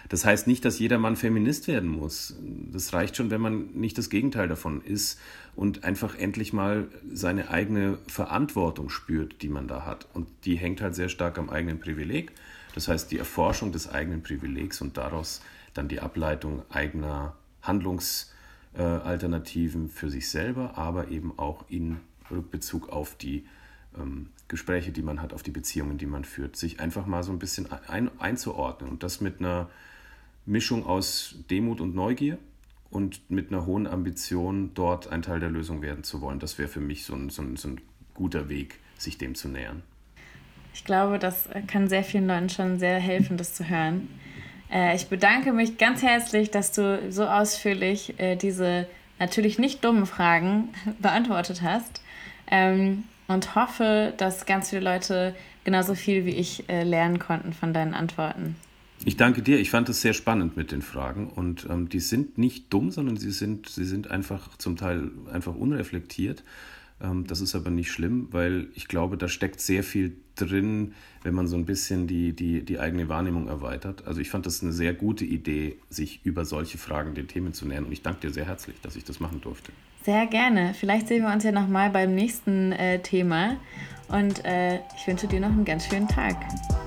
Das 0.10 0.26
heißt 0.26 0.48
nicht, 0.48 0.66
dass 0.66 0.78
jeder 0.78 0.98
Mann 0.98 1.16
Feminist 1.16 1.68
werden 1.68 1.90
muss. 1.90 2.36
Das 2.72 2.92
reicht 2.94 3.16
schon, 3.16 3.32
wenn 3.32 3.42
man 3.42 3.72
nicht 3.74 3.98
das 3.98 4.10
Gegenteil 4.10 4.48
davon 4.48 4.82
ist 4.82 5.20
und 5.56 5.84
einfach 5.84 6.18
endlich 6.18 6.54
mal 6.54 6.88
seine 7.12 7.50
eigene 7.50 7.98
Verantwortung 8.08 8.90
spürt, 8.90 9.42
die 9.42 9.50
man 9.50 9.68
da 9.68 9.86
hat. 9.86 10.08
Und 10.14 10.28
die 10.44 10.56
hängt 10.56 10.82
halt 10.82 10.96
sehr 10.96 11.10
stark 11.10 11.38
am 11.38 11.50
eigenen 11.50 11.80
Privileg. 11.80 12.34
Das 12.76 12.88
heißt, 12.90 13.10
die 13.12 13.18
Erforschung 13.18 13.72
des 13.72 13.90
eigenen 13.90 14.22
Privilegs 14.22 14.82
und 14.82 14.98
daraus 14.98 15.42
dann 15.74 15.88
die 15.88 16.02
Ableitung 16.02 16.62
eigener 16.70 17.36
Handlungsalternativen 17.62 19.90
für 19.90 20.12
sich 20.12 20.30
selber, 20.30 20.78
aber 20.78 21.08
eben 21.08 21.40
auch 21.40 21.64
in 21.70 22.02
Rückbezug 22.30 22.90
auf 22.90 23.16
die 23.16 23.46
ähm, 23.98 24.28
Gespräche, 24.50 24.92
die 24.92 25.04
man 25.04 25.22
hat, 25.22 25.32
auf 25.32 25.42
die 25.42 25.52
Beziehungen, 25.52 25.98
die 25.98 26.06
man 26.06 26.26
führt, 26.26 26.58
sich 26.58 26.82
einfach 26.82 27.06
mal 27.06 27.24
so 27.24 27.32
ein 27.32 27.40
bisschen 27.40 27.70
ein, 27.88 28.12
einzuordnen 28.20 28.92
und 28.92 29.04
das 29.04 29.22
mit 29.22 29.40
einer 29.40 29.70
Mischung 30.46 30.86
aus 30.86 31.36
Demut 31.50 31.80
und 31.80 31.96
Neugier 31.96 32.38
und 32.90 33.32
mit 33.32 33.54
einer 33.54 33.66
hohen 33.66 33.88
Ambition, 33.88 34.72
dort 34.74 35.08
ein 35.08 35.22
Teil 35.22 35.40
der 35.40 35.50
Lösung 35.50 35.82
werden 35.82 36.04
zu 36.04 36.20
wollen. 36.20 36.40
Das 36.40 36.58
wäre 36.58 36.68
für 36.68 36.82
mich 36.82 37.06
so 37.06 37.16
ein, 37.16 37.30
so, 37.30 37.42
ein, 37.42 37.56
so 37.56 37.70
ein 37.70 37.80
guter 38.14 38.50
Weg, 38.50 38.82
sich 38.98 39.18
dem 39.18 39.34
zu 39.34 39.48
nähern. 39.48 39.82
Ich 40.76 40.84
glaube, 40.84 41.20
das 41.20 41.48
kann 41.68 41.88
sehr 41.88 42.04
vielen 42.04 42.28
Leuten 42.28 42.50
schon 42.50 42.80
sehr 42.80 43.00
helfen, 43.00 43.38
das 43.38 43.54
zu 43.54 43.68
hören. 43.70 44.10
Äh, 44.70 44.94
ich 44.96 45.08
bedanke 45.08 45.54
mich 45.54 45.78
ganz 45.78 46.04
herzlich, 46.04 46.52
dass 46.52 46.74
du 46.74 47.12
so 47.12 47.26
ausführlich 47.26 48.20
äh, 48.20 48.36
diese 48.36 48.86
natürlich 49.18 49.58
nicht 49.58 49.86
dummen 49.86 50.06
Fragen 50.06 50.70
beantwortet 51.00 51.62
hast. 51.62 52.02
Ähm, 52.52 53.06
und 53.28 53.56
hoffe, 53.56 54.14
dass 54.18 54.46
ganz 54.46 54.70
viele 54.70 54.82
Leute 54.82 55.34
genauso 55.64 55.96
viel 55.96 56.26
wie 56.26 56.36
ich 56.36 56.70
äh, 56.70 56.84
lernen 56.84 57.20
konnten 57.20 57.54
von 57.54 57.74
deinen 57.74 57.94
Antworten. 57.94 58.58
Ich 59.06 59.16
danke 59.16 59.42
dir. 59.42 59.60
Ich 59.60 59.72
fand 59.72 59.88
es 59.88 60.02
sehr 60.02 60.14
spannend 60.14 60.58
mit 60.58 60.74
den 60.74 60.82
Fragen 60.82 61.30
und 61.30 61.68
ähm, 61.70 61.88
die 61.88 62.02
sind 62.02 62.38
nicht 62.38 62.72
dumm, 62.74 62.92
sondern 62.92 63.16
sie 63.16 63.32
sind, 63.32 63.70
sie 63.70 63.86
sind 63.86 64.12
einfach 64.12 64.58
zum 64.58 64.76
Teil 64.76 65.10
einfach 65.32 65.56
unreflektiert. 65.56 66.44
Ähm, 67.02 67.26
das 67.26 67.40
ist 67.40 67.56
aber 67.56 67.70
nicht 67.70 67.92
schlimm, 67.92 68.28
weil 68.32 68.68
ich 68.76 68.90
glaube, 68.90 69.18
da 69.18 69.30
steckt 69.30 69.62
sehr 69.62 69.84
viel 69.84 70.18
drin, 70.36 70.94
wenn 71.24 71.34
man 71.34 71.48
so 71.48 71.56
ein 71.56 71.66
bisschen 71.66 72.08
die, 72.08 72.34
die, 72.34 72.64
die 72.64 72.80
eigene 72.80 73.10
Wahrnehmung 73.10 73.48
erweitert. 73.48 74.06
Also 74.06 74.22
ich 74.22 74.30
fand 74.30 74.46
das 74.46 74.62
eine 74.62 74.72
sehr 74.72 74.94
gute 74.94 75.26
Idee, 75.26 75.78
sich 75.90 76.22
über 76.24 76.46
solche 76.46 76.78
Fragen 76.78 77.16
den 77.16 77.28
Themen 77.28 77.54
zu 77.54 77.68
nähern 77.68 77.86
und 77.86 77.92
ich 77.92 78.02
danke 78.02 78.22
dir 78.28 78.34
sehr 78.34 78.46
herzlich, 78.46 78.76
dass 78.82 78.96
ich 78.96 79.04
das 79.04 79.20
machen 79.20 79.42
durfte. 79.42 79.72
Sehr 80.04 80.28
gerne. 80.28 80.76
Vielleicht 80.76 81.08
sehen 81.08 81.24
wir 81.24 81.34
uns 81.34 81.44
ja 81.44 81.52
nochmal 81.52 81.90
beim 81.90 82.14
nächsten 82.14 82.72
äh, 82.74 83.00
Thema. 83.00 83.58
Und 84.08 84.46
äh, 84.46 84.76
ich 84.96 85.08
wünsche 85.08 85.28
dir 85.28 85.40
noch 85.40 85.50
einen 85.50 85.66
ganz 85.66 85.88
schönen 85.88 86.08
Tag. 86.08 86.36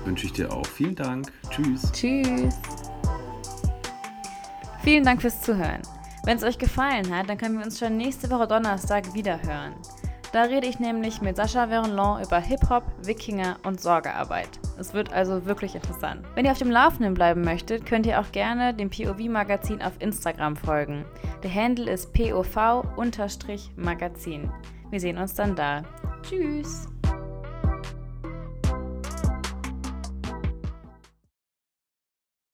Wünsche 0.05 0.25
ich 0.25 0.31
dir 0.31 0.51
auch. 0.53 0.65
Vielen 0.65 0.95
Dank. 0.95 1.29
Tschüss. 1.49 1.91
Tschüss. 1.91 2.55
Vielen 4.83 5.03
Dank 5.03 5.21
fürs 5.21 5.41
Zuhören. 5.41 5.81
Wenn 6.23 6.37
es 6.37 6.43
euch 6.43 6.57
gefallen 6.57 7.13
hat, 7.13 7.29
dann 7.29 7.37
können 7.37 7.57
wir 7.57 7.65
uns 7.65 7.77
schon 7.77 7.97
nächste 7.97 8.29
Woche 8.29 8.47
Donnerstag 8.47 9.13
wieder 9.13 9.41
hören. 9.43 9.73
Da 10.31 10.43
rede 10.43 10.67
ich 10.67 10.79
nämlich 10.79 11.21
mit 11.21 11.37
Sascha 11.37 11.65
Verlon 11.67 12.21
über 12.21 12.39
Hip-Hop, 12.39 12.83
Wikinger 13.01 13.57
und 13.63 13.81
Sorgearbeit. 13.81 14.59
Es 14.77 14.93
wird 14.93 15.11
also 15.11 15.43
wirklich 15.45 15.73
interessant. 15.73 16.23
Wenn 16.35 16.45
ihr 16.45 16.51
auf 16.51 16.59
dem 16.59 16.69
Laufenden 16.69 17.15
bleiben 17.15 17.41
möchtet, 17.41 17.87
könnt 17.87 18.05
ihr 18.05 18.19
auch 18.19 18.31
gerne 18.31 18.75
dem 18.75 18.91
POV-Magazin 18.91 19.81
auf 19.81 19.93
Instagram 19.99 20.55
folgen. 20.55 21.03
Der 21.41 21.51
Handle 21.53 21.91
ist 21.91 22.13
POV-Magazin. 22.13 24.51
Wir 24.91 24.99
sehen 24.99 25.17
uns 25.17 25.33
dann 25.33 25.55
da. 25.55 25.81
Tschüss! 26.21 26.87